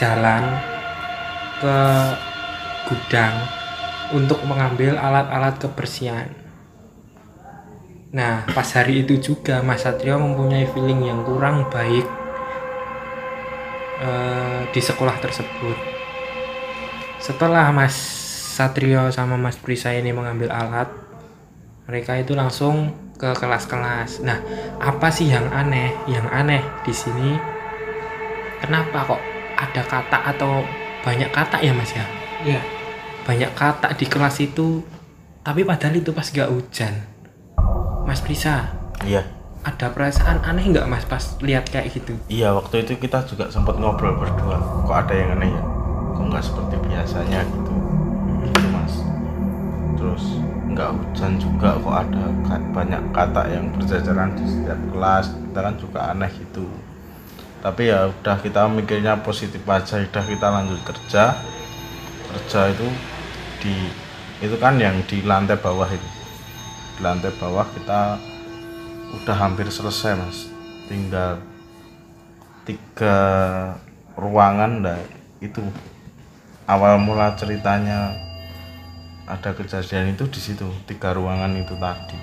jalan 0.00 0.44
ke 1.60 1.78
gudang 2.88 3.36
untuk 4.12 4.40
mengambil 4.44 4.96
alat-alat 4.96 5.60
kebersihan. 5.60 6.28
Nah, 8.12 8.44
pas 8.52 8.68
hari 8.76 9.04
itu 9.04 9.16
juga 9.20 9.64
Mas 9.64 9.88
Satrio 9.88 10.20
mempunyai 10.20 10.68
feeling 10.68 11.08
yang 11.08 11.24
kurang 11.24 11.68
baik 11.72 12.21
eh, 14.02 14.60
di 14.74 14.80
sekolah 14.82 15.16
tersebut. 15.22 15.78
Setelah 17.22 17.70
Mas 17.70 17.94
Satrio 18.52 19.08
sama 19.14 19.38
Mas 19.38 19.56
Prisa 19.56 19.94
ini 19.94 20.10
mengambil 20.10 20.50
alat, 20.50 20.90
mereka 21.86 22.18
itu 22.18 22.34
langsung 22.34 22.92
ke 23.14 23.30
kelas-kelas. 23.38 24.26
Nah, 24.26 24.42
apa 24.82 25.08
sih 25.08 25.30
yang 25.30 25.46
aneh? 25.54 25.94
Yang 26.10 26.26
aneh 26.34 26.62
di 26.82 26.90
sini, 26.92 27.30
kenapa 28.58 29.14
kok 29.14 29.22
ada 29.54 29.82
kata 29.86 30.18
atau 30.34 30.66
banyak 31.06 31.30
kata 31.30 31.62
ya 31.62 31.72
Mas 31.72 31.94
ya? 31.94 32.06
iya 32.42 32.62
Banyak 33.22 33.54
kata 33.54 33.94
di 33.94 34.06
kelas 34.10 34.42
itu, 34.42 34.82
tapi 35.46 35.62
padahal 35.62 36.02
itu 36.02 36.10
pas 36.10 36.26
gak 36.26 36.50
hujan. 36.50 37.06
Mas 38.02 38.18
Prisa, 38.18 38.66
iya 39.06 39.41
ada 39.62 39.94
perasaan 39.94 40.42
aneh 40.42 40.74
nggak 40.74 40.90
Mas 40.90 41.06
pas 41.06 41.22
lihat 41.38 41.70
kayak 41.70 41.94
gitu? 41.94 42.18
iya 42.26 42.50
waktu 42.50 42.82
itu 42.82 42.98
kita 42.98 43.22
juga 43.30 43.46
sempat 43.46 43.78
ngobrol 43.78 44.18
berdua. 44.18 44.58
Kok 44.58 44.96
ada 45.06 45.14
yang 45.14 45.38
aneh 45.38 45.54
ya? 45.54 45.62
Kok 46.18 46.24
nggak 46.34 46.42
seperti 46.42 46.74
biasanya 46.82 47.40
gitu? 47.46 47.74
Gitu 48.42 48.66
mas. 48.74 48.94
Terus 49.94 50.24
nggak 50.66 50.90
hujan 50.98 51.32
juga 51.38 51.78
kok 51.78 51.94
ada 51.94 52.24
banyak 52.74 53.02
kata 53.14 53.42
yang 53.54 53.70
berjajaran 53.70 54.34
di 54.34 54.44
setiap 54.50 54.80
kelas. 54.90 55.30
Kita 55.30 55.58
kan 55.62 55.74
juga 55.78 56.00
aneh 56.10 56.30
gitu. 56.34 56.66
Tapi 57.62 57.94
ya 57.94 58.10
udah 58.10 58.36
kita 58.42 58.66
mikirnya 58.66 59.22
positif 59.22 59.62
aja 59.70 60.02
udah 60.02 60.24
kita 60.26 60.46
lanjut 60.50 60.80
kerja. 60.82 61.38
Kerja 62.34 62.60
itu 62.74 62.88
di 63.62 63.74
itu 64.42 64.58
kan 64.58 64.74
yang 64.74 64.98
di 65.06 65.22
lantai 65.22 65.54
bawah 65.54 65.86
itu. 65.86 66.08
Di 66.98 67.00
lantai 67.06 67.30
bawah 67.38 67.62
kita 67.70 68.31
udah 69.20 69.36
hampir 69.36 69.68
selesai 69.68 70.16
mas. 70.16 70.48
Tinggal 70.88 71.40
tiga 72.64 73.16
ruangan 74.16 74.84
dan 74.84 75.00
itu. 75.42 75.60
Awal 76.62 76.96
mula 77.02 77.34
ceritanya 77.34 78.14
ada 79.26 79.50
kejadian 79.52 80.14
itu 80.14 80.24
di 80.30 80.40
situ 80.40 80.66
tiga 80.86 81.12
ruangan 81.12 81.52
itu 81.58 81.74
tadi. 81.76 82.18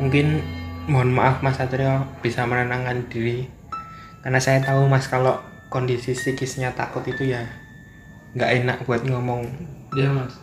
Mungkin 0.00 0.40
mohon 0.88 1.12
maaf 1.12 1.44
Mas 1.44 1.60
Satrio 1.60 2.08
bisa 2.24 2.48
menenangkan 2.48 3.06
diri. 3.12 3.44
Karena 4.24 4.40
saya 4.40 4.64
tahu 4.64 4.88
Mas 4.88 5.04
kalau 5.06 5.36
kondisi 5.70 6.16
psikisnya 6.16 6.74
takut 6.74 7.06
itu 7.06 7.30
ya 7.30 7.46
nggak 8.34 8.50
enak 8.62 8.78
buat 8.84 9.02
ngomong. 9.06 9.46
iya 9.98 10.06
mas 10.06 10.34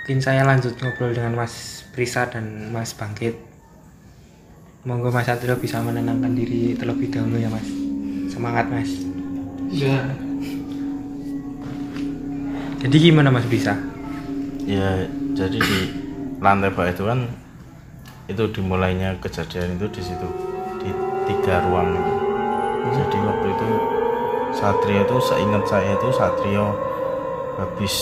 Mungkin 0.00 0.18
saya 0.18 0.42
lanjut 0.42 0.74
ngobrol 0.80 1.12
dengan 1.12 1.36
Mas 1.36 1.84
Prisa 1.92 2.26
dan 2.26 2.72
Mas 2.72 2.96
Bangkit. 2.96 3.36
Monggo 4.82 5.12
Mas 5.12 5.28
Satrio 5.28 5.60
bisa 5.60 5.84
menenangkan 5.84 6.32
diri 6.32 6.72
terlebih 6.74 7.12
dahulu 7.12 7.36
ya 7.36 7.52
Mas. 7.52 7.68
Semangat 8.32 8.66
Mas. 8.72 8.90
iya 9.70 10.02
Jadi 12.80 12.96
gimana 12.96 13.28
Mas 13.30 13.44
bisa? 13.46 13.76
ya 14.66 15.02
jadi 15.34 15.58
di 15.58 15.80
lantai 16.38 16.70
bawah 16.70 16.94
itu 16.94 17.02
kan 17.02 17.26
itu 18.30 18.44
dimulainya 18.54 19.18
kejadian 19.18 19.74
itu 19.74 19.86
di 19.90 20.02
situ 20.04 20.28
di 20.78 20.90
tiga 21.26 21.66
ruang 21.66 21.90
itu 21.90 22.14
jadi 22.94 23.18
waktu 23.26 23.46
itu 23.50 23.68
Satrio 24.54 25.02
itu 25.02 25.16
seingat 25.18 25.64
saya 25.66 25.98
itu 25.98 26.08
Satrio 26.14 26.78
habis 27.58 27.94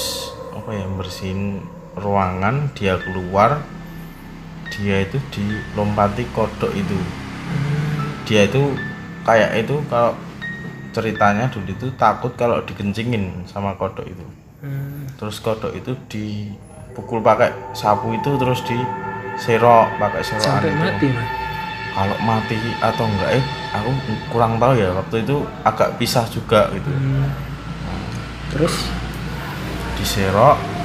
apa 0.52 0.70
ya 0.76 0.84
bersihin 0.92 1.64
ruangan 1.98 2.70
dia 2.72 2.96
keluar 3.02 3.62
dia 4.72 5.02
itu 5.02 5.18
dilompati 5.32 6.28
kodok 6.32 6.70
itu. 6.76 6.98
Dia 8.28 8.44
itu 8.46 8.76
kayak 9.24 9.64
itu 9.64 9.80
kalau 9.88 10.12
ceritanya 10.92 11.48
dulu 11.52 11.68
itu 11.68 11.88
takut 11.96 12.32
kalau 12.36 12.60
dikencingin 12.64 13.44
sama 13.48 13.76
kodok 13.76 14.04
itu. 14.04 14.26
Hmm, 14.58 15.06
terus 15.16 15.38
kodok 15.38 15.72
itu 15.72 15.94
dipukul 16.10 17.22
pakai 17.22 17.54
sapu 17.72 18.14
itu 18.14 18.34
terus 18.36 18.60
diserok 18.66 19.86
pakai 20.02 20.22
serokan 20.24 20.46
sampai 20.58 20.70
itu. 20.74 20.82
mati 20.82 21.06
Mas. 21.14 21.30
kalau 21.94 22.16
mati 22.26 22.56
atau 22.82 23.04
enggak 23.06 23.30
eh 23.38 23.44
aku 23.70 23.90
kurang 24.34 24.58
tahu 24.58 24.74
ya 24.74 24.90
waktu 24.94 25.16
itu 25.22 25.36
agak 25.62 25.94
pisah 25.98 26.26
juga 26.26 26.70
gitu. 26.74 26.90
Hmm. 26.90 27.30
Terus? 28.54 28.74
Diserok 29.98 30.77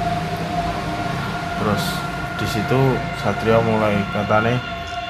terus 1.64 1.84
di 2.36 2.46
situ 2.46 2.80
Satrio 3.24 3.64
mulai 3.64 3.96
katanya 4.12 4.60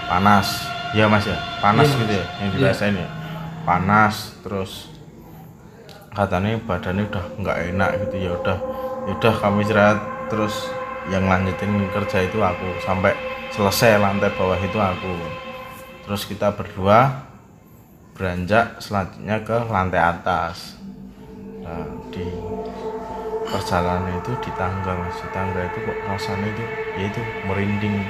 panas 0.06 0.70
Iya 0.94 1.10
mas 1.10 1.26
ya, 1.26 1.34
panas 1.58 1.90
Mas. 1.90 1.98
gitu 2.06 2.14
ya, 2.14 2.22
yang 2.38 2.50
Iya. 2.54 2.70
dirasain 2.70 2.94
ya. 2.94 3.08
Panas, 3.66 4.38
terus 4.46 4.94
katanya 6.14 6.54
badannya 6.62 7.10
udah 7.10 7.24
nggak 7.42 7.58
enak 7.74 7.90
gitu 8.06 8.16
ya 8.22 8.30
udah, 8.30 8.58
ya 9.02 9.10
udah 9.18 9.34
kami 9.34 9.66
istirahat 9.66 9.98
terus 10.30 10.70
yang 11.10 11.26
lanjutin 11.26 11.90
kerja 11.90 12.30
itu 12.30 12.38
aku 12.38 12.78
sampai 12.78 13.10
selesai 13.50 13.98
lantai 13.98 14.30
bawah 14.38 14.54
itu 14.54 14.78
aku. 14.78 15.18
Terus 16.06 16.22
kita 16.30 16.54
berdua 16.54 17.26
beranjak 18.14 18.78
selanjutnya 18.78 19.42
ke 19.42 19.66
lantai 19.66 19.98
atas. 19.98 20.78
Nah, 21.66 21.90
di 22.14 22.22
perjalanan 23.54 24.18
itu 24.18 24.34
di 24.42 24.50
tangga 24.58 24.98
mas. 24.98 25.14
Di 25.22 25.30
tangga 25.30 25.62
itu 25.62 25.78
kok 25.86 25.98
rasanya 26.10 26.50
itu 26.50 26.64
ya 26.98 27.04
itu 27.06 27.20
merinding. 27.46 28.02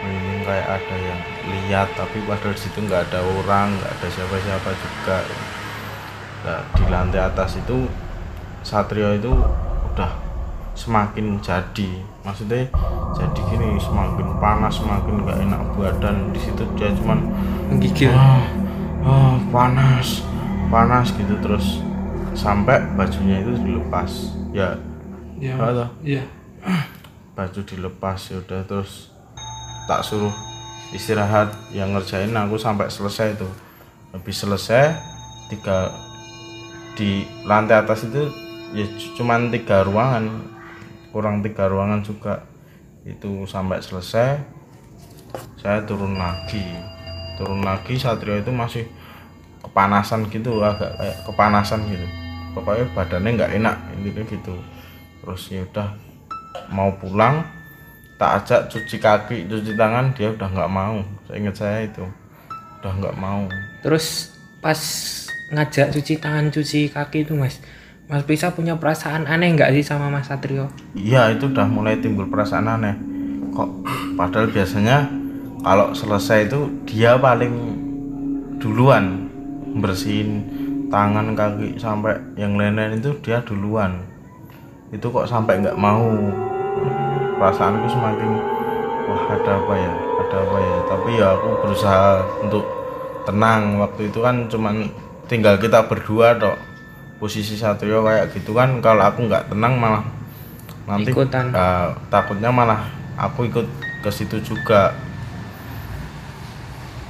Merinding 0.00 0.40
kayak 0.46 0.68
ada 0.78 0.96
yang 0.96 1.20
lihat 1.50 1.88
tapi 1.98 2.22
padahal 2.22 2.54
di 2.54 2.62
situ 2.62 2.78
nggak 2.86 3.10
ada 3.10 3.20
orang 3.26 3.74
nggak 3.74 3.90
ada 3.98 4.06
siapa-siapa 4.06 4.70
juga. 4.78 5.18
Nah, 6.40 6.60
di 6.78 6.84
lantai 6.86 7.20
atas 7.20 7.58
itu 7.58 7.90
Satrio 8.62 9.10
itu 9.18 9.34
udah 9.90 10.14
semakin 10.78 11.42
jadi. 11.42 11.90
Maksudnya 12.22 12.70
jadi 13.18 13.40
gini 13.50 13.76
semakin 13.82 14.38
panas 14.38 14.78
semakin 14.78 15.26
nggak 15.26 15.38
enak 15.50 15.60
badan. 15.74 16.30
Di 16.30 16.38
situ 16.38 16.62
dia 16.78 16.94
cuman 16.94 17.18
menggigil. 17.74 18.14
Ah, 18.14 18.46
ah, 19.02 19.34
panas 19.50 20.22
panas 20.70 21.10
gitu 21.18 21.34
terus. 21.42 21.82
Sampai 22.30 22.78
bajunya 22.94 23.42
itu 23.42 23.58
dilepas 23.58 24.39
ya. 24.50 24.76
Ya 25.40 25.56
Halo. 25.56 25.88
iya 26.04 26.24
baju 27.32 27.60
dilepas 27.64 28.20
ya 28.28 28.36
udah 28.44 28.60
terus 28.68 29.08
tak 29.88 30.04
suruh 30.04 30.32
istirahat. 30.92 31.48
Yang 31.72 31.88
ngerjain 31.96 32.36
aku 32.36 32.60
sampai 32.60 32.92
selesai 32.92 33.40
tuh 33.40 33.48
habis 34.12 34.36
selesai 34.36 34.92
tiga 35.48 35.88
di 36.98 37.24
lantai 37.48 37.80
atas 37.80 38.04
itu 38.04 38.28
ya 38.76 38.84
cu- 38.84 39.12
cuman 39.16 39.48
tiga 39.48 39.80
ruangan. 39.86 40.28
Kurang 41.10 41.40
tiga 41.40 41.66
ruangan 41.66 42.04
juga. 42.04 42.44
Itu 43.08 43.48
sampai 43.48 43.80
selesai 43.80 44.36
saya 45.56 45.80
turun 45.88 46.20
lagi. 46.20 46.62
Turun 47.40 47.64
lagi 47.64 47.96
Satrio 47.96 48.36
itu 48.36 48.52
masih 48.52 48.84
kepanasan 49.64 50.28
gitu 50.28 50.60
agak 50.60 50.92
kayak 51.00 51.16
kepanasan 51.24 51.80
gitu 51.88 52.04
pokoknya 52.52 52.86
badannya 52.92 53.30
nggak 53.36 53.52
enak 53.58 53.76
intinya 53.98 54.22
gitu. 54.26 54.54
Terus 55.20 55.42
ya 55.52 55.62
udah 55.66 55.88
mau 56.72 56.90
pulang 56.98 57.44
tak 58.20 58.44
ajak 58.44 58.60
cuci 58.68 58.96
kaki 59.00 59.36
cuci 59.48 59.72
tangan 59.76 60.12
dia 60.12 60.32
udah 60.32 60.48
nggak 60.48 60.70
mau. 60.72 61.00
Saya 61.24 61.36
ingat 61.40 61.56
saya 61.56 61.78
itu 61.88 62.04
udah 62.80 62.92
nggak 63.00 63.16
mau. 63.16 63.48
Terus 63.80 64.36
pas 64.60 64.80
ngajak 65.50 65.92
cuci 65.96 66.14
tangan 66.20 66.52
cuci 66.52 66.92
kaki 66.92 67.26
itu 67.26 67.34
mas 67.34 67.58
mas 68.10 68.22
Prisa 68.26 68.50
punya 68.52 68.74
perasaan 68.76 69.26
aneh 69.26 69.54
nggak 69.54 69.72
sih 69.76 69.84
sama 69.86 70.10
mas 70.12 70.28
Satrio? 70.28 70.68
Iya 70.92 71.32
itu 71.32 71.48
udah 71.48 71.66
mulai 71.70 71.98
timbul 71.98 72.28
perasaan 72.28 72.66
aneh. 72.66 72.94
Kok 73.50 73.68
padahal 74.14 74.52
biasanya 74.52 75.10
kalau 75.60 75.92
selesai 75.92 76.48
itu 76.48 76.60
dia 76.88 77.20
paling 77.20 77.52
duluan 78.60 79.28
bersihin 79.80 80.44
tangan 80.90 81.32
kaki 81.38 81.78
sampai 81.78 82.18
yang 82.34 82.58
lain-lain 82.58 82.98
itu 82.98 83.14
dia 83.22 83.38
duluan. 83.46 84.02
Itu 84.90 85.08
kok 85.14 85.30
sampai 85.30 85.62
nggak 85.62 85.78
mau. 85.78 86.10
Perasaanku 87.38 87.86
semakin 87.88 88.30
wah 89.06 89.22
ada 89.32 89.52
apa 89.56 89.74
ya? 89.78 89.92
Ada 89.94 90.36
apa 90.42 90.58
ya? 90.58 90.76
Tapi 90.90 91.10
ya 91.16 91.28
aku 91.38 91.48
berusaha 91.62 92.08
untuk 92.42 92.64
tenang. 93.24 93.78
Waktu 93.78 94.10
itu 94.10 94.18
kan 94.18 94.50
cuman 94.50 94.90
tinggal 95.30 95.56
kita 95.62 95.86
berdua 95.86 96.34
dok 96.34 96.58
posisi 97.22 97.54
Satrio 97.54 98.02
kayak 98.02 98.34
gitu 98.34 98.50
kan 98.56 98.82
kalau 98.82 99.06
aku 99.06 99.30
nggak 99.30 99.52
tenang 99.52 99.78
malah 99.78 100.02
nanti 100.88 101.14
Ikutan. 101.14 101.54
eh, 101.54 101.88
takutnya 102.10 102.50
malah 102.50 102.90
aku 103.14 103.46
ikut 103.46 103.66
ke 104.02 104.10
situ 104.10 104.42
juga. 104.42 104.90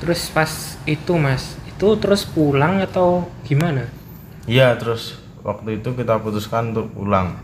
Terus 0.03 0.29
pas 0.33 0.51
itu 0.85 1.13
mas 1.17 1.60
itu 1.81 1.97
terus 1.97 2.29
pulang 2.29 2.85
atau 2.85 3.25
gimana? 3.49 3.89
Iya 4.45 4.77
terus 4.77 5.17
waktu 5.41 5.81
itu 5.81 5.97
kita 5.97 6.21
putuskan 6.21 6.77
untuk 6.77 6.93
pulang. 6.93 7.41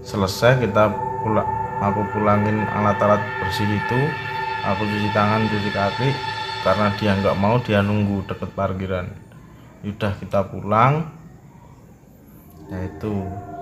Selesai 0.00 0.56
kita 0.56 0.88
pulang 1.20 1.44
aku 1.84 2.00
pulangin 2.16 2.64
alat-alat 2.64 3.20
bersih 3.44 3.68
itu 3.68 4.00
aku 4.64 4.88
cuci 4.88 5.12
tangan 5.12 5.44
cuci 5.52 5.68
kaki 5.68 6.08
karena 6.64 6.96
dia 6.96 7.12
nggak 7.12 7.36
mau 7.36 7.60
dia 7.60 7.84
nunggu 7.84 8.24
deket 8.24 8.56
parkiran. 8.56 9.04
Udah 9.84 10.16
kita 10.16 10.48
pulang 10.48 11.04
ya 12.72 12.88
itu 12.88 13.12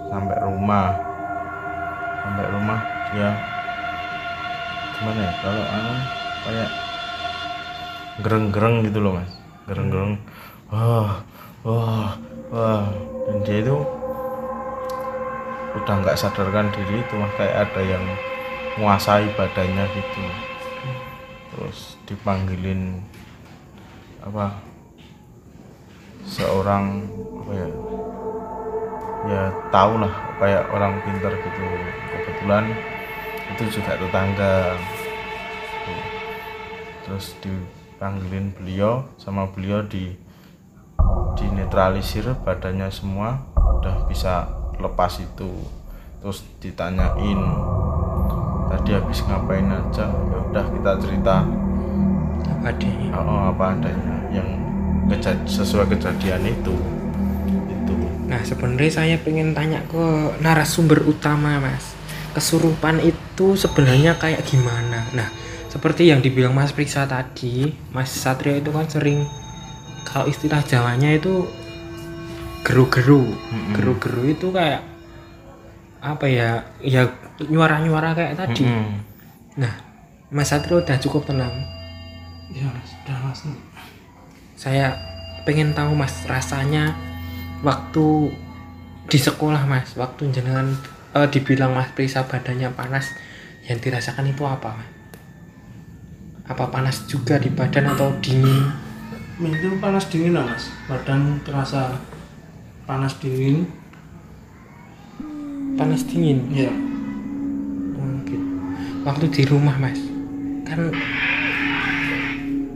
sampai 0.07 0.39
rumah. 0.39 0.89
Sampai 2.23 2.47
rumah 2.47 2.79
dia 3.11 3.31
gimana 4.95 5.19
ya? 5.19 5.33
Kalau 5.43 5.65
anu 5.67 5.95
kayak 6.47 6.71
gereng-gereng 8.23 8.87
gitu 8.87 9.03
loh 9.03 9.19
mas 9.19 9.42
gereng-gereng 9.73 10.21
wah 10.69 11.25
wah 11.65 12.13
wah. 12.53 12.85
Dan 13.23 13.39
dia 13.47 13.63
itu 13.65 13.79
udah 15.73 15.95
nggak 16.05 16.19
sadarkan 16.21 16.69
diri 16.75 17.01
itu 17.01 17.17
kayak 17.41 17.71
ada 17.71 17.81
yang 17.81 18.05
menguasai 18.77 19.31
badannya 19.33 19.89
gitu. 19.97 20.25
Terus 21.53 21.97
dipanggilin 22.05 23.01
apa 24.21 24.53
seorang 26.29 27.09
apa 27.43 27.53
ya 27.57 27.69
ya 29.23 29.43
tahu 29.71 30.03
lah 30.03 30.13
kayak 30.43 30.67
orang 30.75 30.99
pintar 31.07 31.33
gitu. 31.37 31.63
Kebetulan 32.11 32.65
itu 33.55 33.63
juga 33.81 33.97
tetangga. 33.97 34.77
Terus 37.07 37.37
dipanggilin 38.03 38.51
beliau 38.59 39.07
sama 39.15 39.47
beliau 39.55 39.87
di 39.87 40.11
dinetralisir 41.39 42.35
badannya 42.43 42.91
semua 42.91 43.47
udah 43.55 44.11
bisa 44.11 44.51
lepas 44.83 45.23
itu. 45.23 45.47
Terus 46.19 46.43
ditanyain 46.59 47.39
tadi 48.75 48.91
habis 48.99 49.23
ngapain 49.23 49.71
aja? 49.71 50.11
Ya 50.11 50.39
udah 50.51 50.67
kita 50.75 50.93
cerita. 50.99 51.47
Apa 52.43 52.75
deh 52.75 52.91
oh, 53.15 53.55
apa 53.55 53.79
adanya 53.79 54.19
yang 54.35 54.51
keja- 55.07 55.47
sesuai 55.47 55.95
kejadian 55.95 56.43
itu. 56.43 56.75
Itu. 57.71 57.95
Nah, 58.27 58.43
sebenarnya 58.43 58.99
saya 58.99 59.15
pengen 59.23 59.55
tanya 59.55 59.79
ke 59.87 60.35
narasumber 60.43 61.07
utama, 61.07 61.63
Mas. 61.63 61.95
Kesurupan 62.35 62.99
itu 62.99 63.55
sebenarnya 63.55 64.19
kayak 64.19 64.43
gimana? 64.43 65.07
Nah, 65.15 65.31
seperti 65.73 66.13
yang 66.13 66.21
dibilang 66.21 66.53
Mas 66.53 66.77
Priksa 66.77 67.09
tadi, 67.09 67.73
Mas 67.97 68.13
Satrio 68.13 68.61
itu 68.61 68.69
kan 68.69 68.85
sering 68.93 69.25
kalau 70.05 70.29
istilah 70.29 70.61
Jawanya 70.61 71.17
itu 71.17 71.49
geru-geru. 72.61 73.33
Mm-mm. 73.33 73.73
Geru-geru 73.73 74.37
itu 74.37 74.53
kayak 74.53 74.85
apa 76.05 76.29
ya? 76.29 76.69
Ya 76.85 77.09
nyuara-nyuara 77.41 78.13
kayak 78.13 78.37
tadi. 78.37 78.69
Mm-mm. 78.69 79.01
Nah, 79.57 79.73
Mas 80.29 80.53
Satrio 80.53 80.85
udah 80.85 81.01
cukup 81.01 81.25
tenang. 81.25 81.53
ya 82.53 82.69
sudah 82.85 83.17
mas 83.25 83.49
Saya 84.61 84.93
pengen 85.49 85.73
tahu 85.73 85.97
Mas 85.97 86.29
rasanya 86.29 86.93
waktu 87.65 88.29
di 89.09 89.17
sekolah 89.17 89.65
Mas, 89.65 89.97
waktu 89.97 90.29
jenengan 90.29 90.77
eh, 91.17 91.29
dibilang 91.33 91.73
Mas 91.73 91.89
Prisa 91.97 92.29
badannya 92.29 92.69
panas, 92.77 93.17
yang 93.65 93.81
dirasakan 93.81 94.29
itu 94.29 94.45
apa 94.45 94.77
Mas? 94.77 95.02
Apa 96.49 96.69
panas 96.69 97.07
juga 97.07 97.39
di 97.39 97.51
badan 97.51 97.95
atau 97.95 98.15
dingin? 98.19 98.73
itu 99.43 99.75
panas 99.83 100.07
dingin 100.07 100.39
lah 100.39 100.47
mas 100.47 100.71
badan 100.87 101.43
terasa 101.43 101.99
panas 102.87 103.19
dingin 103.19 103.67
Panas 105.73 106.05
dingin. 106.05 106.47
ya 106.53 106.69
gitu. 108.29 108.47
Waktu 109.03 109.25
di 109.33 109.43
rumah 109.49 109.75
Mas, 109.81 109.99
kan 110.69 110.93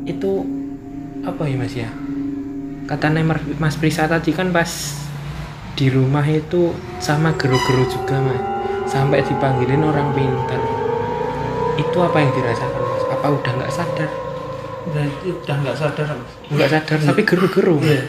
itu 0.09 0.33
apa 1.23 1.43
ya 1.45 1.57
Mas 1.61 1.75
ya? 1.77 1.91
Kata 2.89 3.13
Mas 3.61 3.77
Prisa 3.77 4.09
tadi 4.09 4.33
kan 4.33 4.51
pas 4.51 4.97
di 5.77 5.93
rumah 5.93 6.25
itu 6.25 6.73
sama 7.05 7.37
geru-geru 7.37 7.85
juga 7.91 8.17
Mas, 8.19 8.43
sampai 8.89 9.21
dipanggilin 9.23 9.85
orang 9.85 10.11
pintar. 10.17 10.61
Itu 11.77 11.99
apa 12.01 12.17
yang 12.17 12.33
dirasakan? 12.33 12.86
Apa 13.17 13.29
udah 13.33 13.53
nggak 13.63 13.73
sadar? 13.73 14.11
udah 14.87 15.03
udah 15.43 15.57
nggak 15.67 15.75
sadar 15.83 16.07
Nggak 16.47 16.71
sadar 16.71 16.99
tapi 17.03 17.23
geru-geru. 17.27 17.83
Iya. 17.83 18.07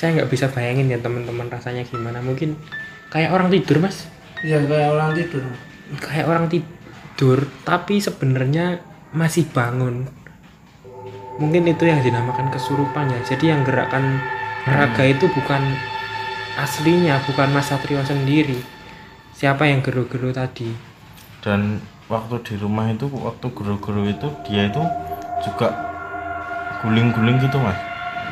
Saya 0.00 0.16
nggak 0.16 0.30
bisa 0.32 0.48
bayangin 0.48 0.88
ya 0.88 0.98
teman-teman 0.98 1.52
rasanya 1.52 1.84
gimana. 1.84 2.24
Mungkin 2.24 2.56
kayak 3.12 3.36
orang 3.36 3.52
tidur 3.52 3.76
Mas. 3.84 4.08
ya 4.42 4.58
kayak 4.58 4.90
orang 4.90 5.14
tidur 5.14 5.44
kayak 6.02 6.26
orang 6.26 6.46
tidur 6.50 7.46
tapi 7.62 8.02
sebenarnya 8.02 8.82
masih 9.14 9.46
bangun 9.52 10.08
mungkin 11.38 11.62
itu 11.68 11.86
yang 11.86 12.02
dinamakan 12.02 12.50
kesurupan 12.50 13.06
ya 13.06 13.20
jadi 13.22 13.54
yang 13.54 13.62
gerakan 13.62 14.18
raga 14.66 15.04
itu 15.06 15.30
bukan 15.30 15.62
aslinya 16.58 17.22
bukan 17.22 17.54
Mas 17.54 17.70
Satrio 17.70 18.02
sendiri 18.02 18.58
siapa 19.30 19.70
yang 19.70 19.78
geru-geru 19.84 20.34
tadi 20.34 20.74
dan 21.44 21.78
waktu 22.12 22.34
di 22.44 22.54
rumah 22.60 22.86
itu 22.86 23.08
waktu 23.08 23.46
guru-guru 23.48 24.04
itu 24.04 24.28
dia 24.44 24.68
itu 24.68 24.82
juga 25.40 25.72
guling-guling 26.80 27.40
gitu 27.40 27.56
mas. 27.56 27.78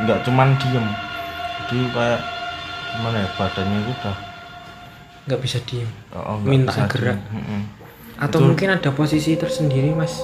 Nggak 0.01 0.19
cuman 0.23 0.53
diem. 0.61 0.85
Jadi 1.65 1.79
kayak 1.89 2.21
gimana 2.91 3.17
ya 3.19 3.29
badannya 3.35 3.79
itu 3.81 3.93
udah 3.97 4.17
nggak 5.27 5.41
bisa 5.41 5.59
diem. 5.65 5.89
Oh, 6.13 6.37
nggak 6.37 6.45
Minta 6.45 6.71
bisa 6.71 6.83
gerak. 6.87 7.17
diem. 7.25 7.63
Atau 8.21 8.39
Itu- 8.39 8.47
mungkin 8.53 8.69
ada 8.71 8.91
posisi 8.93 9.33
tersendiri 9.35 9.91
mas 9.91 10.21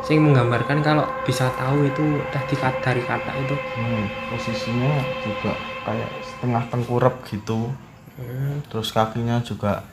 saya 0.00 0.16
menggambarkan 0.18 0.80
kalau 0.80 1.04
bisa 1.22 1.52
tahu 1.54 1.84
itu 1.84 2.02
tadi 2.28 2.56
kat- 2.56 2.80
dari 2.80 3.04
kata 3.04 3.30
itu. 3.38 3.54
Hmm, 3.76 4.04
posisinya 4.26 4.90
juga 5.20 5.52
kayak 5.84 6.10
setengah 6.24 6.62
tengkurap 6.66 7.14
gitu. 7.28 7.70
Hmm, 8.16 8.58
terus 8.66 8.90
kakinya 8.90 9.38
juga 9.40 9.84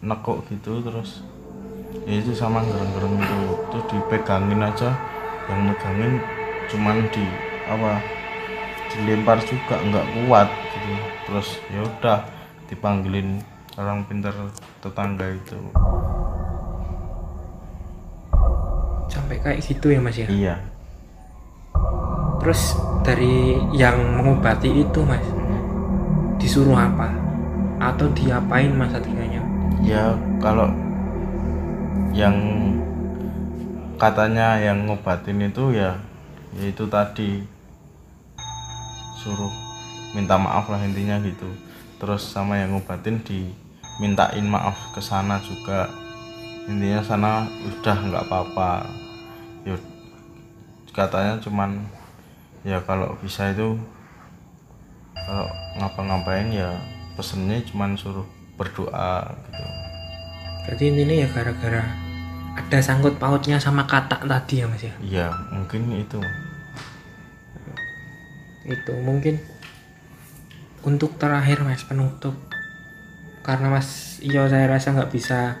nekuk 0.00 0.48
gitu 0.48 0.80
terus 0.80 1.20
ya 2.10 2.18
itu 2.18 2.34
sama 2.34 2.58
gereng-gereng 2.66 3.14
itu. 3.22 3.40
Terus 3.70 3.84
dipegangin 3.94 4.58
aja. 4.66 4.90
Yang 5.46 5.60
megangin 5.70 6.12
cuman 6.70 6.96
di 7.14 7.26
apa 7.70 8.02
dilempar 8.90 9.38
juga 9.46 9.78
nggak 9.78 10.06
kuat 10.26 10.48
gitu. 10.50 10.94
Terus 11.30 11.48
ya 11.70 11.80
udah 11.86 12.18
dipanggilin 12.66 13.38
orang 13.78 14.02
pintar 14.10 14.34
tetangga 14.82 15.30
itu. 15.30 15.58
Sampai 19.06 19.38
kayak 19.38 19.62
gitu 19.62 19.94
ya 19.94 20.02
mas 20.02 20.18
ya? 20.18 20.26
Iya. 20.26 20.54
Terus 22.42 22.74
dari 23.06 23.54
yang 23.70 24.18
mengobati 24.18 24.82
itu 24.82 25.00
mas 25.06 25.22
disuruh 26.42 26.74
apa? 26.74 27.14
Atau 27.78 28.10
diapain 28.12 28.74
mas 28.74 28.90
Satrionya 28.90 29.60
ya 29.84 30.12
kalau 30.40 30.68
yang 32.10 32.36
katanya 33.94 34.58
yang 34.58 34.88
ngobatin 34.90 35.38
itu 35.46 35.74
ya 35.74 35.94
ya 36.58 36.64
itu 36.66 36.84
tadi. 36.90 37.46
Suruh 39.20 39.52
minta 40.16 40.40
maaf 40.40 40.66
lah 40.72 40.80
intinya 40.82 41.20
gitu. 41.22 41.46
Terus 42.00 42.24
sama 42.24 42.58
yang 42.58 42.74
ngobatin 42.74 43.20
dimintain 43.22 44.46
maaf 44.48 44.76
ke 44.96 45.00
sana 45.04 45.38
juga. 45.44 45.86
Intinya 46.66 47.04
sana 47.04 47.44
udah 47.46 47.98
nggak 48.10 48.24
apa-apa. 48.26 48.70
Ya 49.68 49.76
katanya 50.90 51.38
cuman 51.38 51.86
ya 52.66 52.82
kalau 52.82 53.14
bisa 53.22 53.54
itu 53.54 53.78
kalau 55.14 55.48
ngapa-ngapain 55.78 56.50
ya 56.50 56.74
pesennya 57.14 57.62
cuman 57.70 57.94
suruh 57.94 58.26
berdoa 58.58 59.32
gitu 59.48 59.79
berarti 60.62 60.84
intinya 60.86 61.14
ya 61.16 61.28
gara-gara 61.28 61.84
ada 62.50 62.78
sangkut 62.78 63.16
pautnya 63.16 63.56
sama 63.56 63.84
kata 63.84 64.20
tadi 64.20 64.60
ya 64.60 64.66
mas 64.66 64.82
ya 64.82 64.94
Iya, 65.00 65.26
mungkin 65.50 65.80
itu. 65.96 66.20
itu 68.62 68.92
mungkin 69.00 69.40
untuk 70.82 71.16
terakhir 71.16 71.60
mas 71.60 71.82
penutup 71.82 72.36
karena 73.40 73.72
mas 73.72 73.88
iyo 74.20 74.44
saya 74.46 74.68
rasa 74.68 74.92
nggak 74.92 75.10
bisa 75.10 75.56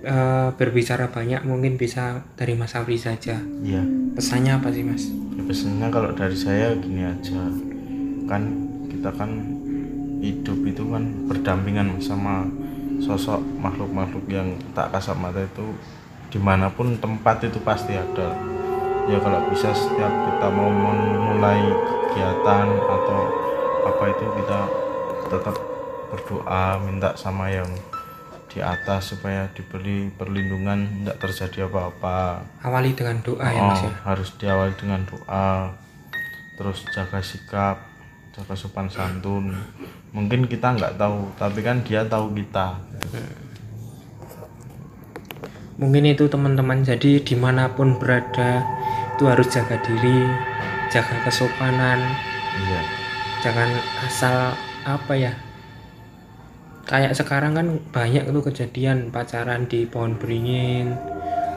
eh, 0.00 0.48
berbicara 0.54 1.10
banyak 1.10 1.42
mungkin 1.42 1.74
bisa 1.74 2.24
dari 2.34 2.54
mas 2.54 2.72
Afri 2.72 2.96
saja 2.96 3.36
Iya. 3.60 3.82
pesannya 4.14 4.56
apa 4.56 4.70
sih 4.70 4.82
mas 4.82 5.04
Ya, 5.30 5.42
pesannya 5.46 5.88
kalau 5.88 6.10
dari 6.12 6.36
saya 6.36 6.76
gini 6.76 7.00
aja. 7.00 7.40
Kan 8.26 8.42
kita 8.86 9.08
kan 9.10 9.30
hidup 10.20 10.58
itu 10.62 10.82
kan 10.84 11.00
berdampingan 11.26 11.96
sama 11.98 12.44
sosok 13.00 13.40
makhluk-makhluk 13.58 14.24
yang 14.28 14.54
tak 14.76 14.92
kasat 14.92 15.16
mata 15.16 15.40
itu 15.40 15.66
di 16.30 16.38
mana 16.38 16.70
pun 16.70 16.94
tempat 17.00 17.42
itu 17.42 17.58
pasti 17.64 17.96
ada. 17.96 18.36
Ya 19.10 19.18
kalau 19.18 19.42
bisa 19.50 19.74
setiap 19.74 20.12
kita 20.12 20.46
mau 20.52 20.70
memulai 20.70 21.58
kegiatan 21.66 22.66
atau 22.70 23.20
apa 23.88 24.04
itu 24.12 24.24
kita 24.38 24.60
tetap 25.32 25.56
berdoa 26.10 26.78
minta 26.84 27.16
sama 27.18 27.50
yang 27.50 27.66
di 28.50 28.58
atas 28.58 29.14
supaya 29.14 29.46
diberi 29.54 30.10
perlindungan 30.10 31.06
tidak 31.06 31.16
terjadi 31.22 31.70
apa-apa 31.70 32.42
awali 32.66 32.98
dengan 32.98 33.22
doa 33.22 33.46
ya 33.46 33.62
mas 33.62 33.78
Oh, 33.78 33.86
ya 33.86 33.94
harus 34.02 34.28
diawali 34.42 34.74
dengan 34.74 35.06
doa 35.06 35.70
terus 36.58 36.82
jaga 36.90 37.22
sikap 37.22 37.78
jaga 38.30 38.54
sopan 38.54 38.86
santun. 38.86 39.50
Mungkin 40.14 40.46
kita 40.46 40.74
nggak 40.78 40.98
tahu 40.98 41.34
tapi 41.34 41.60
kan 41.66 41.82
dia 41.82 42.06
tahu 42.06 42.30
kita. 42.34 42.78
Mungkin 45.80 46.04
itu 46.14 46.30
teman-teman. 46.30 46.86
Jadi 46.86 47.22
di 47.24 47.34
mana 47.34 47.72
pun 47.74 47.98
berada 47.98 48.62
itu 49.14 49.26
harus 49.26 49.50
jaga 49.50 49.78
diri 49.82 50.30
jaga 50.94 51.26
kesopanan. 51.26 51.98
Iya. 52.54 52.80
Jangan 53.40 53.70
asal 54.06 54.36
apa 54.86 55.12
ya 55.16 55.32
kayak 56.90 57.14
sekarang 57.14 57.54
kan 57.54 57.66
banyak 57.94 58.26
tuh 58.26 58.42
kejadian 58.42 59.14
pacaran 59.14 59.70
di 59.70 59.86
pohon 59.86 60.18
beringin 60.18 60.94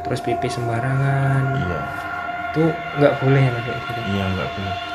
terus 0.06 0.26
pipi 0.26 0.50
sembarangan. 0.50 1.44
Iya. 1.54 1.82
Itu 2.50 2.64
nggak 2.98 3.14
boleh 3.22 3.42
ya 3.46 3.52
kayak 3.62 3.80
gitu. 3.82 4.02
Iya 4.14 4.26
nggak 4.34 4.50
boleh 4.58 4.93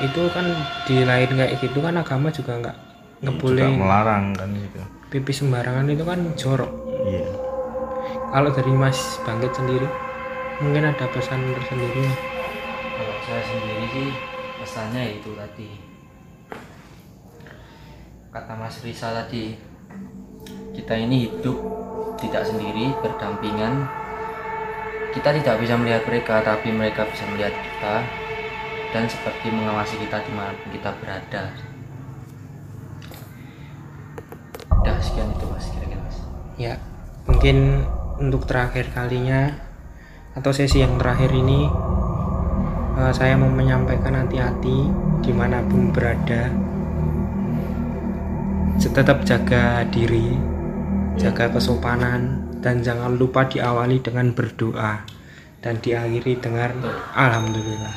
itu 0.00 0.22
kan 0.32 0.46
di 0.88 1.04
lain 1.04 1.30
kayak 1.36 1.60
gitu 1.60 1.78
kan 1.84 2.00
agama 2.00 2.32
juga 2.32 2.56
nggak 2.56 2.76
nggak 3.22 3.34
juga 3.36 3.42
boleh 3.44 3.66
melarang 3.76 4.24
kan 4.32 4.48
gitu. 4.56 4.80
pipi 5.12 5.32
sembarangan 5.34 5.86
itu 5.92 6.04
kan 6.08 6.18
jorok. 6.38 6.72
Iya. 7.04 7.28
Kalau 8.32 8.48
dari 8.48 8.72
Mas 8.72 9.20
Bangkit 9.28 9.52
sendiri 9.52 9.84
mungkin 10.64 10.88
ada 10.88 11.04
pesan 11.12 11.42
tersendiri 11.52 12.06
kalau 12.96 13.16
saya 13.26 13.42
sendiri 13.44 13.84
sih 13.92 14.08
pesannya 14.62 15.02
itu 15.20 15.30
tadi. 15.36 15.70
Kata 18.32 18.52
Mas 18.56 18.80
Risa 18.80 19.12
tadi 19.12 19.52
kita 20.72 20.96
ini 20.96 21.28
hidup 21.28 21.58
tidak 22.16 22.48
sendiri 22.48 22.96
berdampingan. 23.04 23.84
Kita 25.12 25.28
tidak 25.36 25.60
bisa 25.60 25.76
melihat 25.76 26.08
mereka 26.08 26.40
tapi 26.40 26.72
mereka 26.72 27.04
bisa 27.04 27.28
melihat 27.28 27.52
kita 27.52 27.94
dan 28.92 29.08
seperti 29.08 29.48
mengawasi 29.48 29.96
kita 30.04 30.20
di 30.20 30.32
mana 30.36 30.52
pun 30.52 30.68
kita 30.68 30.90
berada. 31.00 31.42
Udah 34.68 34.96
sekian 35.00 35.32
itu 35.32 35.44
mas 35.48 35.66
kira-kira 35.72 36.00
mas. 36.04 36.18
Ya 36.60 36.74
mungkin 37.24 37.88
untuk 38.20 38.44
terakhir 38.44 38.92
kalinya 38.92 39.56
atau 40.36 40.52
sesi 40.52 40.84
yang 40.84 41.00
terakhir 41.00 41.32
ini 41.32 41.66
eh, 43.00 43.12
saya 43.16 43.40
mau 43.40 43.48
menyampaikan 43.48 44.12
hati-hati 44.12 44.78
di 45.24 45.32
mana 45.32 45.64
pun 45.64 45.88
berada. 45.90 46.52
Tetap 48.82 49.24
jaga 49.24 49.88
diri 49.88 50.36
jaga 51.16 51.48
kesopanan 51.48 52.44
dan 52.60 52.84
jangan 52.84 53.16
lupa 53.16 53.48
diawali 53.48 54.04
dengan 54.04 54.36
berdoa 54.36 55.04
dan 55.62 55.78
diakhiri 55.80 56.40
dengan 56.40 56.76
alhamdulillah 57.16 57.96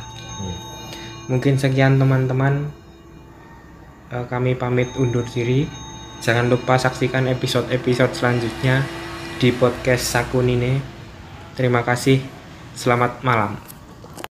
mungkin 1.28 1.60
sekian 1.60 1.98
teman-teman. 2.02 2.70
Eh, 4.14 4.26
kami 4.30 4.56
pamit 4.56 4.90
undur 4.98 5.26
diri. 5.28 5.68
Jangan 6.24 6.48
lupa 6.48 6.80
saksikan 6.80 7.28
episode-episode 7.30 8.16
selanjutnya 8.16 8.82
di 9.38 9.52
podcast 9.52 10.10
Sakunine. 10.10 10.80
Terima 11.54 11.84
kasih. 11.84 12.24
Selamat 12.76 13.24
malam 13.24 13.75